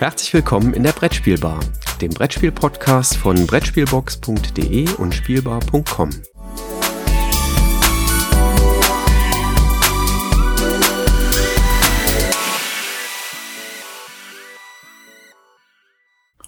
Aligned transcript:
Herzlich 0.00 0.32
willkommen 0.32 0.72
in 0.72 0.82
der 0.82 0.92
Brettspielbar, 0.92 1.60
dem 2.00 2.08
Brettspiel-Podcast 2.08 3.18
von 3.18 3.46
Brettspielbox.de 3.46 4.94
und 4.94 5.14
Spielbar.com. 5.14 6.08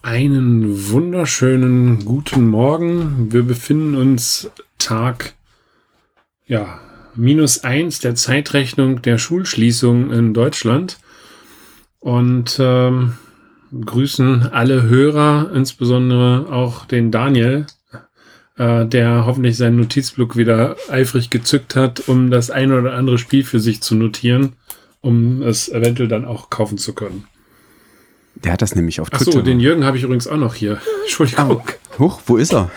Einen 0.00 0.91
wunderschönen 0.91 2.07
guten 2.07 2.48
Morgen. 2.48 3.34
Wir 3.34 3.43
befinden 3.43 3.96
uns 3.96 4.50
Tag, 4.79 5.34
ja, 6.46 6.80
minus 7.14 7.64
eins 7.64 7.99
der 7.99 8.14
Zeitrechnung 8.14 9.03
der 9.03 9.19
Schulschließung 9.19 10.11
in 10.11 10.32
Deutschland 10.32 10.99
und 12.00 12.57
ähm, 12.59 13.19
grüßen 13.72 14.53
alle 14.53 14.82
Hörer, 14.82 15.50
insbesondere 15.54 16.53
auch 16.53 16.85
den 16.85 17.11
Daniel, 17.11 17.67
äh, 18.58 18.85
der 18.86 19.25
hoffentlich 19.26 19.57
seinen 19.57 19.76
Notizblock 19.76 20.36
wieder 20.36 20.76
eifrig 20.90 21.30
gezückt 21.30 21.75
hat, 21.75 22.08
um 22.08 22.30
das 22.30 22.50
ein 22.50 22.72
oder 22.72 22.94
andere 22.94 23.18
Spiel 23.18 23.44
für 23.44 23.61
sich 23.61 23.80
zu 23.80 23.94
notieren, 23.94 24.54
um 25.00 25.43
es 25.43 25.68
eventuell 25.68 26.08
dann 26.08 26.25
auch 26.25 26.50
kaufen 26.50 26.79
zu 26.79 26.94
können. 26.94 27.25
Der 28.35 28.53
hat 28.53 28.63
das 28.63 28.75
nämlich 28.75 29.00
auf 29.00 29.11
Twitter. 29.11 29.29
Achso, 29.29 29.43
den 29.43 29.61
Jürgen 29.61 29.85
habe 29.85 29.96
ich 29.96 30.02
übrigens 30.02 30.27
auch 30.27 30.36
noch 30.36 30.54
hier. 30.54 30.80
Entschuldigung. 31.02 31.63
Huch, 31.99 32.20
wo 32.27 32.36
ist 32.36 32.52
er? 32.52 32.70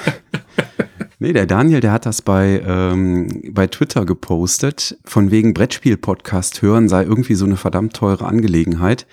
nee, 1.19 1.33
der 1.33 1.45
Daniel, 1.45 1.79
der 1.79 1.91
hat 1.91 2.05
das 2.05 2.21
bei, 2.21 2.61
ähm, 2.65 3.41
bei 3.51 3.67
Twitter 3.67 4.05
gepostet. 4.05 4.97
Von 5.05 5.31
wegen 5.31 5.53
Brettspiel-Podcast 5.53 6.61
hören 6.61 6.87
sei 6.87 7.03
irgendwie 7.03 7.35
so 7.35 7.45
eine 7.45 7.57
verdammt 7.57 7.93
teure 7.93 8.25
Angelegenheit. 8.25 9.07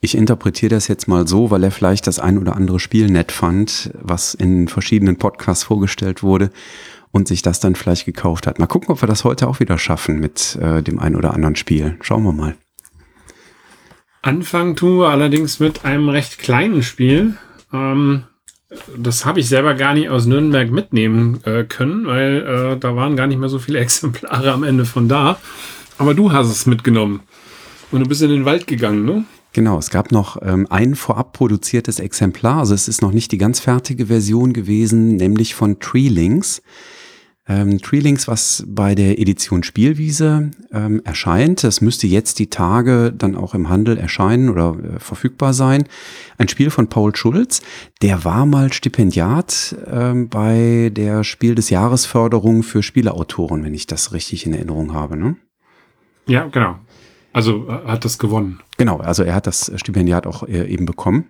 Ich 0.00 0.16
interpretiere 0.16 0.70
das 0.70 0.86
jetzt 0.86 1.08
mal 1.08 1.26
so, 1.26 1.50
weil 1.50 1.64
er 1.64 1.72
vielleicht 1.72 2.06
das 2.06 2.20
ein 2.20 2.38
oder 2.38 2.54
andere 2.54 2.78
Spiel 2.78 3.10
nett 3.10 3.32
fand, 3.32 3.90
was 4.00 4.34
in 4.34 4.68
verschiedenen 4.68 5.16
Podcasts 5.16 5.64
vorgestellt 5.64 6.22
wurde 6.22 6.50
und 7.10 7.26
sich 7.26 7.42
das 7.42 7.58
dann 7.58 7.74
vielleicht 7.74 8.04
gekauft 8.04 8.46
hat. 8.46 8.60
Mal 8.60 8.66
gucken, 8.66 8.90
ob 8.90 9.02
wir 9.02 9.08
das 9.08 9.24
heute 9.24 9.48
auch 9.48 9.58
wieder 9.58 9.76
schaffen 9.76 10.20
mit 10.20 10.56
äh, 10.56 10.82
dem 10.82 11.00
ein 11.00 11.16
oder 11.16 11.34
anderen 11.34 11.56
Spiel. 11.56 11.96
Schauen 12.00 12.22
wir 12.22 12.32
mal. 12.32 12.54
Anfangen 14.22 14.76
tun 14.76 14.98
wir 14.98 15.08
allerdings 15.08 15.58
mit 15.58 15.84
einem 15.84 16.08
recht 16.08 16.38
kleinen 16.38 16.82
Spiel. 16.84 17.36
Ähm, 17.72 18.24
das 18.96 19.24
habe 19.24 19.40
ich 19.40 19.48
selber 19.48 19.74
gar 19.74 19.94
nicht 19.94 20.10
aus 20.10 20.26
Nürnberg 20.26 20.70
mitnehmen 20.70 21.40
äh, 21.44 21.64
können, 21.64 22.06
weil 22.06 22.74
äh, 22.74 22.78
da 22.78 22.94
waren 22.94 23.16
gar 23.16 23.26
nicht 23.26 23.38
mehr 23.38 23.48
so 23.48 23.58
viele 23.58 23.78
Exemplare 23.80 24.52
am 24.52 24.62
Ende 24.62 24.84
von 24.84 25.08
da. 25.08 25.40
Aber 25.96 26.14
du 26.14 26.30
hast 26.30 26.48
es 26.48 26.66
mitgenommen. 26.66 27.20
Und 27.90 28.00
du 28.00 28.08
bist 28.08 28.22
in 28.22 28.30
den 28.30 28.44
Wald 28.44 28.68
gegangen, 28.68 29.04
ne? 29.04 29.24
Genau, 29.58 29.76
es 29.76 29.90
gab 29.90 30.12
noch 30.12 30.40
ähm, 30.40 30.68
ein 30.70 30.94
vorab 30.94 31.32
produziertes 31.32 31.98
Exemplar, 31.98 32.58
also 32.58 32.74
es 32.74 32.86
ist 32.86 33.02
noch 33.02 33.10
nicht 33.10 33.32
die 33.32 33.38
ganz 33.38 33.58
fertige 33.58 34.06
Version 34.06 34.52
gewesen, 34.52 35.16
nämlich 35.16 35.56
von 35.56 35.80
Treelinks. 35.80 36.62
Ähm, 37.48 37.82
Treelinks, 37.82 38.28
was 38.28 38.62
bei 38.68 38.94
der 38.94 39.18
Edition 39.18 39.64
Spielwiese 39.64 40.52
ähm, 40.70 41.02
erscheint, 41.04 41.64
das 41.64 41.80
müsste 41.80 42.06
jetzt 42.06 42.38
die 42.38 42.50
Tage 42.50 43.12
dann 43.12 43.34
auch 43.34 43.52
im 43.52 43.68
Handel 43.68 43.98
erscheinen 43.98 44.48
oder 44.48 44.76
äh, 44.78 45.00
verfügbar 45.00 45.52
sein. 45.52 45.88
Ein 46.36 46.46
Spiel 46.46 46.70
von 46.70 46.86
Paul 46.86 47.16
Schulz, 47.16 47.60
der 48.00 48.24
war 48.24 48.46
mal 48.46 48.72
Stipendiat 48.72 49.74
ähm, 49.90 50.28
bei 50.28 50.92
der 50.94 51.24
Spiel 51.24 51.56
des 51.56 51.68
Jahresförderung 51.70 52.62
für 52.62 52.84
Spieleautoren, 52.84 53.64
wenn 53.64 53.74
ich 53.74 53.88
das 53.88 54.12
richtig 54.12 54.46
in 54.46 54.54
Erinnerung 54.54 54.94
habe. 54.94 55.16
Ne? 55.16 55.34
Ja, 56.28 56.46
genau. 56.46 56.78
Also 57.38 57.68
äh, 57.68 57.86
hat 57.86 58.04
das 58.04 58.18
gewonnen. 58.18 58.58
Genau, 58.78 58.96
also 58.96 59.22
er 59.22 59.36
hat 59.36 59.46
das 59.46 59.70
Stipendiat 59.76 60.26
auch 60.26 60.42
äh, 60.42 60.66
eben 60.66 60.86
bekommen. 60.86 61.26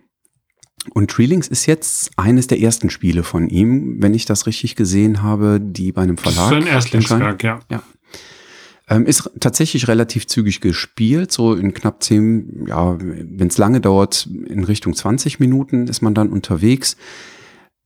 Und 0.95 1.11
Treelinks 1.11 1.49
ist 1.49 1.67
jetzt 1.67 2.13
eines 2.17 2.47
der 2.47 2.61
ersten 2.61 2.89
Spiele 2.89 3.23
von 3.23 3.51
ihm, 3.51 3.97
wenn 4.01 4.15
ich 4.15 4.25
das 4.25 4.47
richtig 4.47 4.75
gesehen 4.75 5.23
habe, 5.23 5.61
die 5.61 5.93
bei 5.93 6.01
einem 6.01 6.17
Verlag. 6.17 6.49
Das 6.49 6.61
ist 6.61 6.67
ein 6.67 6.73
Erstlingswerk, 6.73 7.45
ja. 7.45 7.61
ja. 7.71 7.83
Ähm, 8.89 9.05
ist 9.05 9.31
tatsächlich 9.39 9.87
relativ 9.87 10.27
zügig 10.27 10.63
gespielt, 10.63 11.31
so 11.31 11.53
in 11.53 11.75
knapp 11.75 12.03
zehn, 12.03 12.65
ja, 12.67 12.97
wenn 12.99 13.49
es 13.49 13.59
lange 13.59 13.83
dauert, 13.83 14.27
in 14.47 14.65
Richtung 14.65 14.95
20 14.95 15.41
Minuten 15.41 15.89
ist 15.89 16.01
man 16.01 16.15
dann 16.15 16.31
unterwegs. 16.31 16.97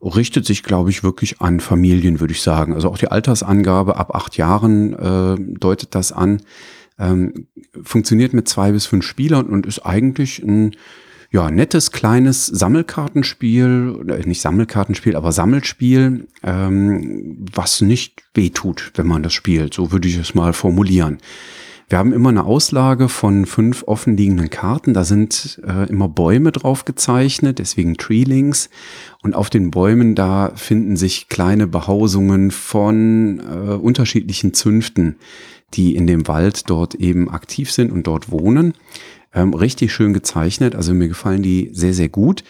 Richtet 0.00 0.46
sich, 0.46 0.62
glaube 0.62 0.90
ich, 0.90 1.02
wirklich 1.02 1.40
an 1.40 1.58
Familien, 1.58 2.20
würde 2.20 2.34
ich 2.34 2.42
sagen. 2.42 2.72
Also 2.72 2.88
auch 2.88 2.98
die 2.98 3.08
Altersangabe 3.08 3.96
ab 3.96 4.14
acht 4.14 4.36
Jahren 4.36 4.92
äh, 4.92 5.58
deutet 5.58 5.96
das 5.96 6.12
an. 6.12 6.40
Ähm, 7.02 7.48
funktioniert 7.82 8.32
mit 8.32 8.48
zwei 8.48 8.72
bis 8.72 8.86
fünf 8.86 9.04
Spielern 9.04 9.46
und 9.46 9.66
ist 9.66 9.80
eigentlich 9.80 10.42
ein 10.42 10.76
ja, 11.32 11.50
nettes 11.50 11.90
kleines 11.90 12.46
Sammelkartenspiel, 12.46 14.20
nicht 14.26 14.42
Sammelkartenspiel, 14.42 15.16
aber 15.16 15.32
Sammelspiel, 15.32 16.28
ähm, 16.42 17.46
was 17.52 17.80
nicht 17.80 18.22
wehtut, 18.34 18.92
wenn 18.94 19.06
man 19.06 19.22
das 19.22 19.32
spielt. 19.32 19.72
So 19.72 19.92
würde 19.92 20.08
ich 20.08 20.18
es 20.18 20.34
mal 20.34 20.52
formulieren. 20.52 21.18
Wir 21.88 21.98
haben 21.98 22.14
immer 22.14 22.30
eine 22.30 22.44
Auslage 22.44 23.10
von 23.10 23.44
fünf 23.44 23.84
offenliegenden 23.86 24.48
Karten. 24.48 24.94
Da 24.94 25.04
sind 25.04 25.60
äh, 25.66 25.90
immer 25.90 26.08
Bäume 26.08 26.50
drauf 26.50 26.86
gezeichnet, 26.86 27.58
deswegen 27.58 27.98
Treelings. 27.98 28.70
Und 29.22 29.34
auf 29.34 29.50
den 29.50 29.70
Bäumen, 29.70 30.14
da 30.14 30.52
finden 30.54 30.96
sich 30.96 31.28
kleine 31.28 31.66
Behausungen 31.66 32.50
von 32.50 33.40
äh, 33.40 33.72
unterschiedlichen 33.74 34.54
Zünften, 34.54 35.16
die 35.74 35.94
in 35.96 36.06
dem 36.06 36.28
Wald 36.28 36.68
dort 36.70 36.94
eben 36.94 37.30
aktiv 37.30 37.70
sind 37.70 37.92
und 37.92 38.06
dort 38.06 38.30
wohnen. 38.30 38.74
Ähm, 39.34 39.54
richtig 39.54 39.92
schön 39.92 40.12
gezeichnet, 40.12 40.74
also 40.74 40.92
mir 40.92 41.08
gefallen 41.08 41.42
die 41.42 41.70
sehr, 41.72 41.94
sehr 41.94 42.08
gut. 42.08 42.44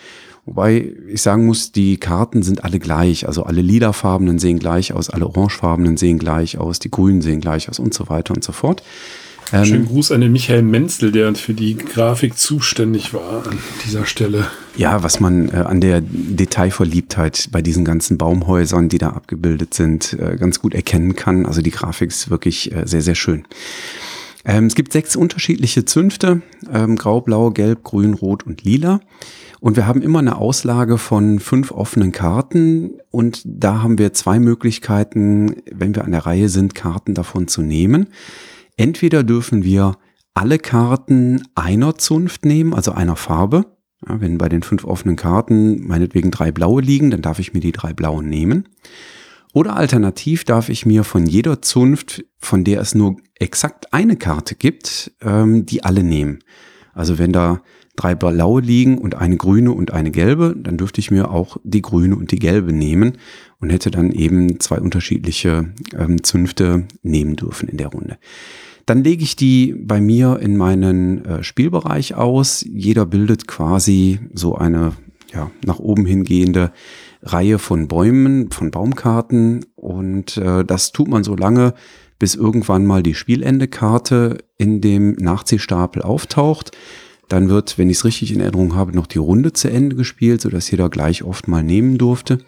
Wobei 0.45 0.93
ich 1.09 1.23
sagen 1.23 1.47
muss, 1.47 1.71
die 1.71 1.99
Karten 1.99 2.43
sind 2.43 2.65
alle 2.65 2.81
gleich. 2.81 3.29
Also 3.29 3.45
alle 3.45 3.63
lilafarbenen 3.63 4.41
sehen 4.41 4.59
gleich 4.59 4.93
aus, 4.93 5.09
alle 5.09 5.27
orangefarbenen 5.27 5.97
sehen 5.97 6.19
gleich 6.19 6.59
aus, 6.59 6.81
die 6.81 6.91
grünen 6.91 7.23
sehen 7.23 7.41
gleich 7.41 7.69
aus 7.69 7.79
und 7.79 7.95
so 7.95 8.09
weiter 8.09 8.35
und 8.35 8.43
so 8.43 8.51
fort. 8.53 8.83
Ähm, 9.53 9.65
Schönen 9.67 9.87
Gruß 9.87 10.13
an 10.13 10.23
den 10.23 10.33
Michael 10.33 10.63
Menzel, 10.63 11.13
der 11.13 11.35
für 11.35 11.53
die 11.53 11.77
Grafik 11.77 12.39
zuständig 12.39 13.13
war 13.13 13.47
an 13.47 13.59
dieser 13.85 14.07
Stelle. 14.07 14.47
Ja, 14.77 15.03
was 15.03 15.21
man 15.21 15.51
äh, 15.51 15.57
an 15.57 15.81
der 15.81 16.01
Detailverliebtheit 16.01 17.49
bei 17.53 17.61
diesen 17.61 17.85
ganzen 17.85 18.17
Baumhäusern, 18.17 18.89
die 18.89 18.99
da 18.99 19.11
abgebildet 19.11 19.75
sind, 19.75 20.15
äh, 20.15 20.37
ganz 20.37 20.61
gut 20.61 20.75
erkennen 20.75 21.17
kann. 21.17 21.45
Also 21.45 21.61
die 21.61 21.71
Grafik 21.71 22.11
ist 22.11 22.31
wirklich 22.31 22.75
äh, 22.75 22.87
sehr, 22.87 23.03
sehr 23.03 23.15
schön. 23.15 23.45
Ähm, 24.45 24.67
es 24.67 24.75
gibt 24.75 24.93
sechs 24.93 25.17
unterschiedliche 25.17 25.85
Zünfte, 25.85 26.41
ähm, 26.73 26.97
grau, 26.97 27.21
blau, 27.21 27.51
gelb, 27.51 27.85
grün, 27.85 28.15
rot 28.15 28.47
und 28.47 28.65
lila. 28.65 29.01
Und 29.61 29.77
wir 29.77 29.87
haben 29.87 30.03
immer 30.03 30.19
eine 30.19 30.39
Auslage 30.39 30.99
von 30.99 31.39
fünf 31.39 31.71
offenen 31.71 32.11
Karten 32.11 32.95
und 33.13 33.43
da 33.45 33.81
haben 33.83 33.97
wir 33.99 34.13
zwei 34.13 34.41
Möglichkeiten, 34.41 35.55
wenn 35.71 35.95
wir 35.95 36.05
an 36.05 36.11
der 36.11 36.27
Reihe 36.27 36.49
sind, 36.49 36.75
Karten 36.75 37.15
davon 37.15 37.47
zu 37.47 37.63
nehmen. 37.63 38.09
Entweder 38.77 39.23
dürfen 39.23 39.65
wir 39.65 39.97
alle 40.35 40.59
Karten 40.59 41.43
einer 41.55 41.97
Zunft 41.97 42.45
nehmen, 42.45 42.75
also 42.75 42.93
einer 42.93 43.17
Farbe. 43.17 43.67
Ja, 44.09 44.21
wenn 44.21 44.39
bei 44.39 44.49
den 44.49 44.63
fünf 44.63 44.85
offenen 44.85 45.17
Karten 45.17 45.87
meinetwegen 45.87 46.31
drei 46.31 46.51
blaue 46.51 46.83
liegen, 46.83 47.11
dann 47.11 47.23
darf 47.23 47.39
ich 47.39 47.53
mir 47.53 47.61
die 47.61 47.73
drei 47.73 47.93
blauen 47.93 48.29
nehmen. 48.29 48.69
Oder 49.53 49.77
alternativ 49.77 50.45
darf 50.45 50.71
ich 50.71 50.87
mir 50.87 51.05
von 51.05 51.27
jeder 51.27 51.61
Zunft, 51.61 52.25
von 52.39 52.65
der 52.65 52.81
es 52.81 52.95
nur 52.95 53.17
exakt 53.39 53.93
eine 53.93 54.17
Karte 54.17 54.55
gibt, 54.55 55.13
ähm, 55.21 55.67
die 55.67 55.85
alle 55.85 56.03
nehmen. 56.03 56.39
Also 56.95 57.19
wenn 57.19 57.33
da 57.33 57.63
drei 57.97 58.15
blaue 58.15 58.61
liegen 58.61 58.99
und 58.99 59.15
eine 59.17 59.37
grüne 59.37 59.73
und 59.73 59.93
eine 59.93 60.11
gelbe, 60.11 60.57
dann 60.59 60.79
dürfte 60.79 61.01
ich 61.01 61.11
mir 61.11 61.31
auch 61.31 61.59
die 61.63 61.83
grüne 61.83 62.17
und 62.17 62.31
die 62.33 62.39
gelbe 62.39 62.73
nehmen 62.73 63.19
und 63.61 63.71
hätte 63.71 63.91
dann 63.91 64.13
eben 64.13 64.61
zwei 64.61 64.81
unterschiedliche 64.81 65.73
ähm, 65.97 66.23
Zünfte 66.23 66.87
nehmen 67.03 67.37
dürfen 67.37 67.69
in 67.69 67.77
der 67.77 67.89
Runde. 67.89 68.19
Dann 68.87 69.05
lege 69.05 69.23
ich 69.23 69.37
die 69.37 69.75
bei 69.79 70.01
mir 70.01 70.41
in 70.41 70.57
meinen 70.57 71.25
äh, 71.25 71.43
Spielbereich 71.45 72.15
aus. 72.15 72.65
Jeder 72.69 73.07
bildet 73.07 73.47
quasi 73.47 74.21
so 74.35 74.57
eine 74.57 74.93
ja, 75.33 75.51
nach 75.65 75.79
oben 75.79 76.05
hingehende 76.05 76.73
Reihe 77.23 77.59
von 77.59 77.89
Bäumen, 77.89 78.51
von 78.51 78.71
Baumkarten 78.71 79.65
und 79.77 80.37
äh, 80.37 80.65
das 80.65 80.93
tut 80.93 81.09
man 81.09 81.25
so 81.25 81.37
lange, 81.37 81.75
bis 82.19 82.35
irgendwann 82.35 82.87
mal 82.87 83.03
die 83.03 83.15
Spielendekarte 83.15 84.39
in 84.59 84.81
dem 84.81 85.13
Nachziehstapel 85.13 86.03
auftaucht. 86.03 86.73
Dann 87.29 87.49
wird, 87.49 87.79
wenn 87.79 87.89
ich 87.89 87.99
es 87.99 88.05
richtig 88.05 88.33
in 88.33 88.41
Erinnerung 88.41 88.75
habe, 88.75 88.95
noch 88.95 89.07
die 89.07 89.19
Runde 89.19 89.53
zu 89.53 89.71
Ende 89.71 89.97
gespielt, 89.97 90.41
sodass 90.41 90.71
jeder 90.71 90.91
gleich 90.91 91.23
oft 91.23 91.49
mal 91.49 91.63
nehmen 91.63 91.99
durfte. 91.99 92.39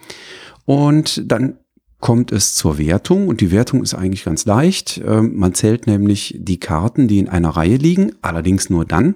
Und 0.66 1.22
dann 1.30 1.58
kommt 2.00 2.32
es 2.32 2.54
zur 2.54 2.76
Wertung 2.76 3.28
und 3.28 3.40
die 3.40 3.50
Wertung 3.50 3.82
ist 3.82 3.94
eigentlich 3.94 4.24
ganz 4.24 4.44
leicht. 4.44 5.00
Ähm, 5.02 5.36
man 5.36 5.54
zählt 5.54 5.86
nämlich 5.86 6.36
die 6.38 6.60
Karten, 6.60 7.08
die 7.08 7.18
in 7.18 7.30
einer 7.30 7.50
Reihe 7.50 7.76
liegen, 7.76 8.12
allerdings 8.20 8.68
nur 8.68 8.84
dann, 8.84 9.14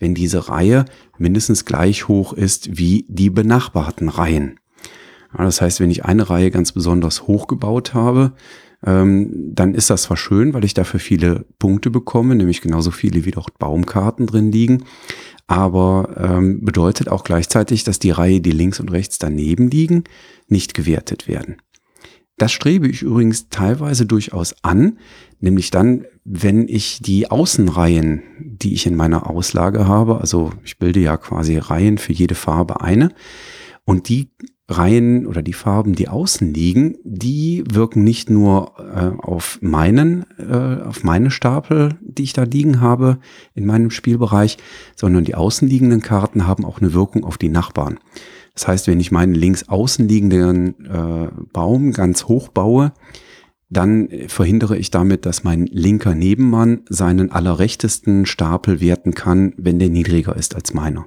wenn 0.00 0.14
diese 0.14 0.48
Reihe 0.48 0.86
mindestens 1.18 1.64
gleich 1.64 2.08
hoch 2.08 2.32
ist 2.32 2.78
wie 2.78 3.06
die 3.08 3.30
benachbarten 3.30 4.08
Reihen. 4.08 4.58
Das 5.36 5.60
heißt, 5.60 5.80
wenn 5.80 5.90
ich 5.90 6.04
eine 6.04 6.28
Reihe 6.28 6.50
ganz 6.50 6.72
besonders 6.72 7.28
hoch 7.28 7.46
gebaut 7.46 7.94
habe, 7.94 8.32
ähm, 8.86 9.52
dann 9.52 9.74
ist 9.74 9.90
das 9.90 10.02
zwar 10.02 10.16
schön, 10.16 10.54
weil 10.54 10.64
ich 10.64 10.74
dafür 10.74 11.00
viele 11.00 11.44
Punkte 11.58 11.90
bekomme, 11.90 12.34
nämlich 12.36 12.60
genauso 12.60 12.90
viele 12.90 13.24
wie 13.24 13.32
dort 13.32 13.58
Baumkarten 13.58 14.26
drin 14.26 14.52
liegen. 14.52 14.84
aber 15.48 16.16
ähm, 16.18 16.64
bedeutet 16.64 17.08
auch 17.08 17.22
gleichzeitig, 17.22 17.84
dass 17.84 18.00
die 18.00 18.10
Reihe, 18.10 18.40
die 18.40 18.50
links 18.50 18.80
und 18.80 18.90
rechts 18.90 19.18
daneben 19.18 19.68
liegen, 19.68 20.04
nicht 20.48 20.74
gewertet 20.74 21.28
werden. 21.28 21.56
Das 22.36 22.52
strebe 22.52 22.88
ich 22.88 23.02
übrigens 23.02 23.48
teilweise 23.48 24.06
durchaus 24.06 24.54
an, 24.62 24.98
nämlich 25.40 25.70
dann, 25.70 26.04
wenn 26.24 26.68
ich 26.68 27.00
die 27.00 27.30
Außenreihen, 27.30 28.22
die 28.40 28.74
ich 28.74 28.86
in 28.86 28.96
meiner 28.96 29.30
Auslage 29.30 29.86
habe, 29.86 30.20
also 30.20 30.50
ich 30.64 30.78
bilde 30.78 31.00
ja 31.00 31.16
quasi 31.16 31.56
Reihen 31.56 31.96
für 31.96 32.12
jede 32.12 32.34
Farbe 32.34 32.80
eine, 32.80 33.12
und 33.84 34.08
die 34.08 34.30
Reihen 34.68 35.26
oder 35.26 35.42
die 35.42 35.52
Farben, 35.52 35.94
die 35.94 36.08
außen 36.08 36.52
liegen, 36.52 36.96
die 37.04 37.62
wirken 37.70 38.02
nicht 38.02 38.30
nur 38.30 38.72
äh, 38.78 39.22
auf 39.22 39.58
meinen, 39.62 40.24
äh, 40.38 40.82
auf 40.82 41.04
meine 41.04 41.30
Stapel, 41.30 41.96
die 42.00 42.24
ich 42.24 42.32
da 42.32 42.42
liegen 42.42 42.80
habe 42.80 43.18
in 43.54 43.64
meinem 43.64 43.90
Spielbereich, 43.90 44.58
sondern 44.96 45.24
die 45.24 45.36
außenliegenden 45.36 46.02
Karten 46.02 46.48
haben 46.48 46.64
auch 46.64 46.80
eine 46.80 46.94
Wirkung 46.94 47.24
auf 47.24 47.38
die 47.38 47.48
Nachbarn. 47.48 47.98
Das 48.54 48.66
heißt, 48.66 48.88
wenn 48.88 48.98
ich 48.98 49.12
meinen 49.12 49.34
links 49.34 49.68
außen 49.68 50.08
liegenden 50.08 50.84
äh, 50.86 51.28
Baum 51.52 51.92
ganz 51.92 52.24
hoch 52.24 52.48
baue, 52.48 52.92
dann 53.68 54.08
verhindere 54.28 54.76
ich 54.76 54.90
damit, 54.90 55.26
dass 55.26 55.44
mein 55.44 55.66
linker 55.66 56.14
Nebenmann 56.14 56.82
seinen 56.88 57.30
allerrechtesten 57.30 58.26
Stapel 58.26 58.80
werten 58.80 59.14
kann, 59.14 59.54
wenn 59.56 59.78
der 59.78 59.90
niedriger 59.90 60.36
ist 60.36 60.54
als 60.54 60.72
meiner. 60.72 61.06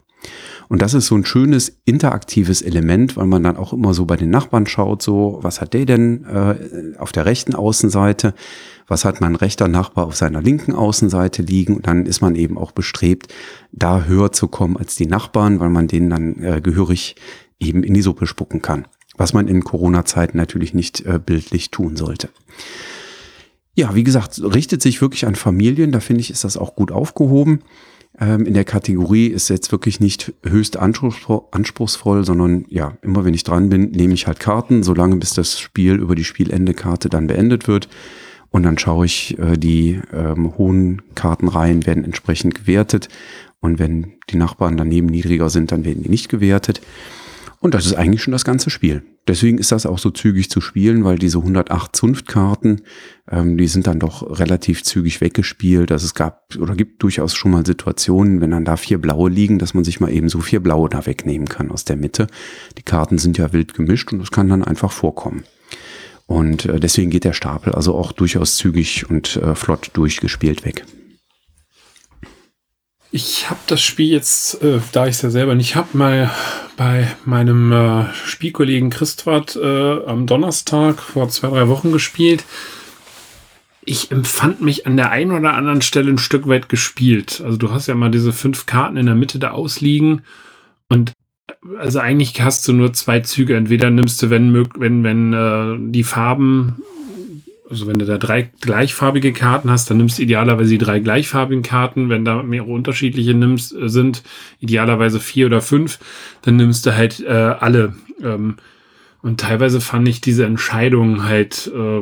Und 0.69 0.83
das 0.83 0.93
ist 0.93 1.07
so 1.07 1.15
ein 1.15 1.25
schönes 1.25 1.79
interaktives 1.85 2.61
Element, 2.61 3.17
weil 3.17 3.25
man 3.25 3.41
dann 3.41 3.57
auch 3.57 3.73
immer 3.73 3.93
so 3.95 4.05
bei 4.05 4.15
den 4.15 4.29
Nachbarn 4.29 4.67
schaut, 4.67 5.01
so, 5.01 5.39
was 5.41 5.61
hat 5.61 5.73
der 5.73 5.85
denn 5.85 6.25
äh, 6.25 6.97
auf 6.99 7.11
der 7.11 7.25
rechten 7.25 7.55
Außenseite, 7.55 8.35
was 8.87 9.03
hat 9.03 9.19
mein 9.19 9.35
rechter 9.35 9.67
Nachbar 9.67 10.05
auf 10.05 10.15
seiner 10.15 10.41
linken 10.41 10.73
Außenseite 10.73 11.41
liegen? 11.41 11.77
Und 11.77 11.87
dann 11.87 12.05
ist 12.05 12.21
man 12.21 12.35
eben 12.35 12.57
auch 12.57 12.71
bestrebt, 12.71 13.33
da 13.71 14.03
höher 14.03 14.31
zu 14.31 14.47
kommen 14.47 14.77
als 14.77 14.95
die 14.95 15.07
Nachbarn, 15.07 15.59
weil 15.59 15.69
man 15.69 15.87
denen 15.87 16.09
dann 16.11 16.43
äh, 16.43 16.61
gehörig 16.61 17.15
eben 17.59 17.83
in 17.83 17.95
die 17.95 18.03
Suppe 18.03 18.27
spucken 18.27 18.61
kann, 18.61 18.87
was 19.17 19.33
man 19.33 19.47
in 19.47 19.63
Corona-Zeiten 19.63 20.37
natürlich 20.37 20.75
nicht 20.75 21.01
äh, 21.01 21.19
bildlich 21.23 21.71
tun 21.71 21.95
sollte. 21.95 22.29
Ja, 23.73 23.95
wie 23.95 24.03
gesagt, 24.03 24.39
richtet 24.43 24.81
sich 24.83 25.01
wirklich 25.01 25.25
an 25.25 25.35
Familien, 25.35 25.91
da 25.91 25.99
finde 25.99 26.21
ich, 26.21 26.29
ist 26.29 26.43
das 26.43 26.57
auch 26.57 26.75
gut 26.75 26.91
aufgehoben 26.91 27.61
ähm, 28.19 28.45
in 28.45 28.53
der 28.53 28.65
Kategorie 28.65 29.27
ist 29.27 29.49
jetzt 29.49 29.71
wirklich 29.71 29.99
nicht 29.99 30.33
höchst 30.43 30.77
anspruchsvoll, 30.77 32.25
sondern 32.25 32.65
ja, 32.69 32.97
immer 33.01 33.23
wenn 33.23 33.33
ich 33.33 33.43
dran 33.43 33.69
bin, 33.69 33.91
nehme 33.91 34.13
ich 34.13 34.27
halt 34.27 34.39
Karten, 34.39 34.83
solange 34.83 35.15
bis 35.15 35.33
das 35.33 35.59
Spiel 35.59 35.95
über 35.95 36.15
die 36.15 36.23
Spielendekarte 36.23 37.09
dann 37.09 37.27
beendet 37.27 37.67
wird. 37.67 37.87
Und 38.51 38.63
dann 38.63 38.77
schaue 38.77 39.05
ich, 39.05 39.37
äh, 39.39 39.57
die 39.57 40.01
ähm, 40.11 40.57
hohen 40.57 41.01
Kartenreihen 41.15 41.85
werden 41.85 42.03
entsprechend 42.03 42.55
gewertet. 42.55 43.07
Und 43.61 43.79
wenn 43.79 44.13
die 44.29 44.37
Nachbarn 44.37 44.77
daneben 44.77 45.07
niedriger 45.07 45.49
sind, 45.49 45.71
dann 45.71 45.85
werden 45.85 46.03
die 46.03 46.09
nicht 46.09 46.29
gewertet. 46.29 46.81
Und 47.59 47.73
das 47.73 47.85
ist 47.85 47.93
eigentlich 47.93 48.23
schon 48.23 48.31
das 48.31 48.45
ganze 48.45 48.69
Spiel. 48.69 49.03
Deswegen 49.29 49.59
ist 49.59 49.71
das 49.71 49.85
auch 49.85 49.99
so 49.99 50.09
zügig 50.09 50.49
zu 50.49 50.59
spielen, 50.59 51.03
weil 51.03 51.19
diese 51.19 51.37
108 51.37 51.95
Zunftkarten, 51.95 52.81
ähm, 53.29 53.59
die 53.59 53.67
sind 53.67 53.85
dann 53.85 53.99
doch 53.99 54.39
relativ 54.39 54.83
zügig 54.83 55.21
weggespielt. 55.21 55.91
Also 55.91 56.07
es 56.07 56.15
gab 56.15 56.47
oder 56.59 56.73
gibt 56.73 57.03
durchaus 57.03 57.35
schon 57.35 57.51
mal 57.51 57.63
Situationen, 57.63 58.41
wenn 58.41 58.49
dann 58.49 58.65
da 58.65 58.75
vier 58.75 58.97
blaue 58.97 59.29
liegen, 59.29 59.59
dass 59.59 59.75
man 59.75 59.83
sich 59.83 59.99
mal 59.99 60.11
eben 60.11 60.29
so 60.29 60.39
vier 60.39 60.61
blaue 60.61 60.89
da 60.89 61.05
wegnehmen 61.05 61.47
kann 61.47 61.69
aus 61.69 61.85
der 61.85 61.95
Mitte. 61.95 62.25
Die 62.79 62.81
Karten 62.81 63.19
sind 63.19 63.37
ja 63.37 63.53
wild 63.53 63.75
gemischt 63.75 64.11
und 64.11 64.17
das 64.17 64.31
kann 64.31 64.49
dann 64.49 64.63
einfach 64.63 64.91
vorkommen. 64.91 65.43
Und 66.25 66.65
äh, 66.65 66.79
deswegen 66.79 67.11
geht 67.11 67.23
der 67.23 67.33
Stapel 67.33 67.73
also 67.73 67.93
auch 67.93 68.13
durchaus 68.13 68.55
zügig 68.55 69.11
und 69.11 69.35
äh, 69.35 69.53
flott 69.53 69.91
durchgespielt 69.93 70.65
weg. 70.65 70.85
Ich 73.11 73.49
habe 73.49 73.59
das 73.65 73.81
Spiel 73.81 74.09
jetzt, 74.09 74.61
äh, 74.61 74.79
da 74.91 75.07
ich 75.07 75.15
es 75.15 75.21
ja 75.23 75.31
selber 75.31 75.55
nicht 75.55 75.75
habe, 75.75 75.97
mal 75.97 76.29
bei 76.77 77.07
meinem 77.25 77.71
äh, 77.71 78.13
Spielkollegen 78.13 78.91
Christwart 78.91 79.55
äh, 79.55 80.05
am 80.05 80.27
Donnerstag 80.27 81.01
vor 81.01 81.27
zwei, 81.29 81.49
drei 81.49 81.67
Wochen 81.67 81.91
gespielt. 81.91 82.45
Ich 83.83 84.11
empfand 84.11 84.61
mich 84.61 84.85
an 84.85 84.95
der 84.95 85.09
einen 85.09 85.31
oder 85.31 85.53
anderen 85.53 85.81
Stelle 85.81 86.11
ein 86.11 86.19
Stück 86.19 86.47
weit 86.47 86.69
gespielt. 86.69 87.41
Also 87.43 87.57
du 87.57 87.71
hast 87.71 87.87
ja 87.87 87.95
mal 87.95 88.11
diese 88.11 88.31
fünf 88.31 88.67
Karten 88.67 88.97
in 88.97 89.07
der 89.07 89.15
Mitte 89.15 89.39
da 89.39 89.51
ausliegen 89.51 90.21
und 90.87 91.13
also 91.79 91.99
eigentlich 91.99 92.39
hast 92.41 92.67
du 92.67 92.73
nur 92.73 92.93
zwei 92.93 93.21
Züge. 93.21 93.55
Entweder 93.55 93.89
nimmst 93.89 94.21
du, 94.21 94.29
wenn, 94.29 94.53
wenn, 94.79 95.03
wenn 95.03 95.33
äh, 95.33 95.91
die 95.91 96.03
Farben 96.03 96.83
also 97.69 97.87
wenn 97.87 97.99
du 97.99 98.05
da 98.05 98.17
drei 98.17 98.49
gleichfarbige 98.61 99.33
Karten 99.33 99.69
hast, 99.69 99.89
dann 99.89 99.97
nimmst 99.97 100.17
du 100.17 100.23
idealerweise 100.23 100.71
die 100.71 100.77
drei 100.77 100.99
gleichfarbigen 100.99 101.63
Karten. 101.63 102.09
Wenn 102.09 102.25
da 102.25 102.41
mehrere 102.41 102.71
unterschiedliche 102.71 103.33
nimmst, 103.33 103.73
äh, 103.73 103.89
sind 103.89 104.23
idealerweise 104.59 105.19
vier 105.19 105.45
oder 105.45 105.61
fünf, 105.61 105.99
dann 106.41 106.55
nimmst 106.55 106.85
du 106.85 106.95
halt 106.95 107.19
äh, 107.19 107.29
alle. 107.29 107.95
Ähm, 108.21 108.57
und 109.21 109.39
teilweise 109.39 109.81
fand 109.81 110.07
ich 110.07 110.21
diese 110.21 110.45
Entscheidung 110.45 111.23
halt 111.25 111.71
äh, 111.73 112.01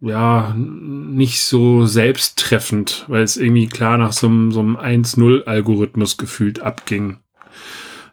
ja 0.00 0.54
nicht 0.56 1.40
so 1.40 1.86
selbsttreffend, 1.86 3.06
weil 3.08 3.22
es 3.22 3.36
irgendwie 3.36 3.68
klar 3.68 3.96
nach 3.96 4.12
so 4.12 4.26
einem, 4.26 4.52
so 4.52 4.60
einem 4.60 4.76
1-0-Algorithmus 4.76 6.16
gefühlt 6.16 6.60
abging. 6.60 7.18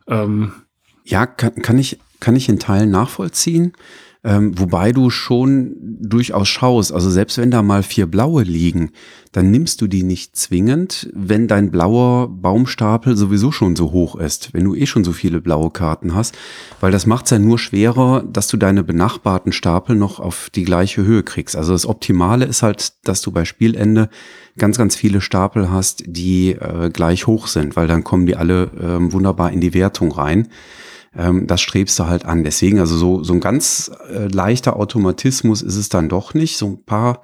Ähm, 0.07 0.53
ja, 1.03 1.25
kann, 1.25 1.55
kann 1.55 1.77
ich 1.77 1.99
kann 2.23 2.37
ich 2.37 2.47
in 2.47 2.57
Teilen 2.57 2.89
nachvollziehen. 2.89 3.73
Ähm, 4.25 4.57
wobei 4.57 4.93
du 4.93 5.09
schon 5.09 5.75
durchaus 5.81 6.47
schaust, 6.47 6.93
also 6.93 7.09
selbst 7.09 7.37
wenn 7.37 7.51
da 7.51 7.61
mal 7.61 7.83
vier 7.83 8.05
blaue 8.05 8.43
liegen, 8.43 8.91
dann 9.33 9.51
nimmst 9.51 9.81
du 9.81 9.87
die 9.87 10.03
nicht 10.03 10.37
zwingend, 10.37 11.09
wenn 11.13 11.49
dein 11.49 11.71
blauer 11.71 12.29
Baumstapel 12.29 13.17
sowieso 13.17 13.51
schon 13.51 13.75
so 13.75 13.91
hoch 13.91 14.15
ist, 14.15 14.53
wenn 14.53 14.63
du 14.63 14.75
eh 14.75 14.85
schon 14.85 15.03
so 15.03 15.11
viele 15.11 15.41
blaue 15.41 15.71
Karten 15.71 16.15
hast, 16.15 16.37
weil 16.79 16.91
das 16.91 17.05
macht 17.05 17.25
es 17.25 17.31
ja 17.31 17.39
nur 17.39 17.59
schwerer, 17.59 18.23
dass 18.23 18.47
du 18.47 18.55
deine 18.55 18.85
benachbarten 18.85 19.51
Stapel 19.51 19.97
noch 19.97 20.21
auf 20.21 20.49
die 20.55 20.63
gleiche 20.63 21.03
Höhe 21.03 21.23
kriegst. 21.23 21.57
Also 21.57 21.73
das 21.73 21.85
Optimale 21.85 22.45
ist 22.45 22.63
halt, 22.63 22.93
dass 23.03 23.21
du 23.21 23.31
bei 23.31 23.43
Spielende 23.43 24.09
ganz, 24.57 24.77
ganz 24.77 24.95
viele 24.95 25.19
Stapel 25.19 25.69
hast, 25.69 26.03
die 26.07 26.51
äh, 26.51 26.89
gleich 26.93 27.27
hoch 27.27 27.47
sind, 27.47 27.75
weil 27.75 27.87
dann 27.87 28.05
kommen 28.05 28.25
die 28.25 28.37
alle 28.37 28.63
äh, 28.79 29.11
wunderbar 29.11 29.51
in 29.51 29.59
die 29.59 29.73
Wertung 29.73 30.13
rein 30.13 30.47
ähm, 31.15 31.47
das 31.47 31.61
strebst 31.61 31.97
du 31.99 32.05
halt 32.05 32.25
an. 32.25 32.43
Deswegen, 32.43 32.79
also 32.79 32.97
so, 32.97 33.23
so 33.23 33.33
ein 33.33 33.39
ganz 33.39 33.91
äh, 34.09 34.27
leichter 34.27 34.77
Automatismus 34.77 35.61
ist 35.61 35.75
es 35.75 35.89
dann 35.89 36.09
doch 36.09 36.33
nicht. 36.33 36.57
So 36.57 36.67
ein 36.67 36.83
paar 36.83 37.21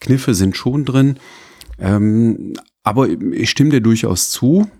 Kniffe 0.00 0.34
sind 0.34 0.56
schon 0.56 0.84
drin. 0.84 1.18
Ähm, 1.78 2.54
aber 2.82 3.08
ich 3.08 3.50
stimme 3.50 3.70
dir 3.70 3.80
durchaus 3.80 4.30
zu. 4.30 4.70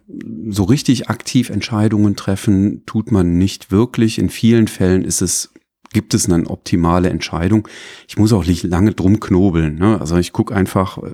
So 0.49 0.65
richtig 0.65 1.11
aktiv 1.11 1.51
Entscheidungen 1.51 2.17
treffen 2.17 2.85
tut 2.87 3.13
man 3.13 3.37
nicht 3.37 3.71
wirklich. 3.71 4.19
In 4.19 4.31
vielen 4.31 4.67
Fällen 4.67 5.05
ist 5.05 5.21
es 5.21 5.53
gibt 5.93 6.15
es 6.15 6.31
eine 6.31 6.49
optimale 6.49 7.09
Entscheidung. 7.09 7.69
Ich 8.09 8.19
muss 8.19 8.33
auch 8.33 8.47
nicht 8.47 8.63
lange 8.65 8.93
drum 8.93 9.21
knobeln. 9.21 9.77
Ne? 9.77 10.01
Also 10.01 10.17
ich 10.17 10.33
gucke 10.33 10.55
einfach, 10.55 10.99
äh, 10.99 11.13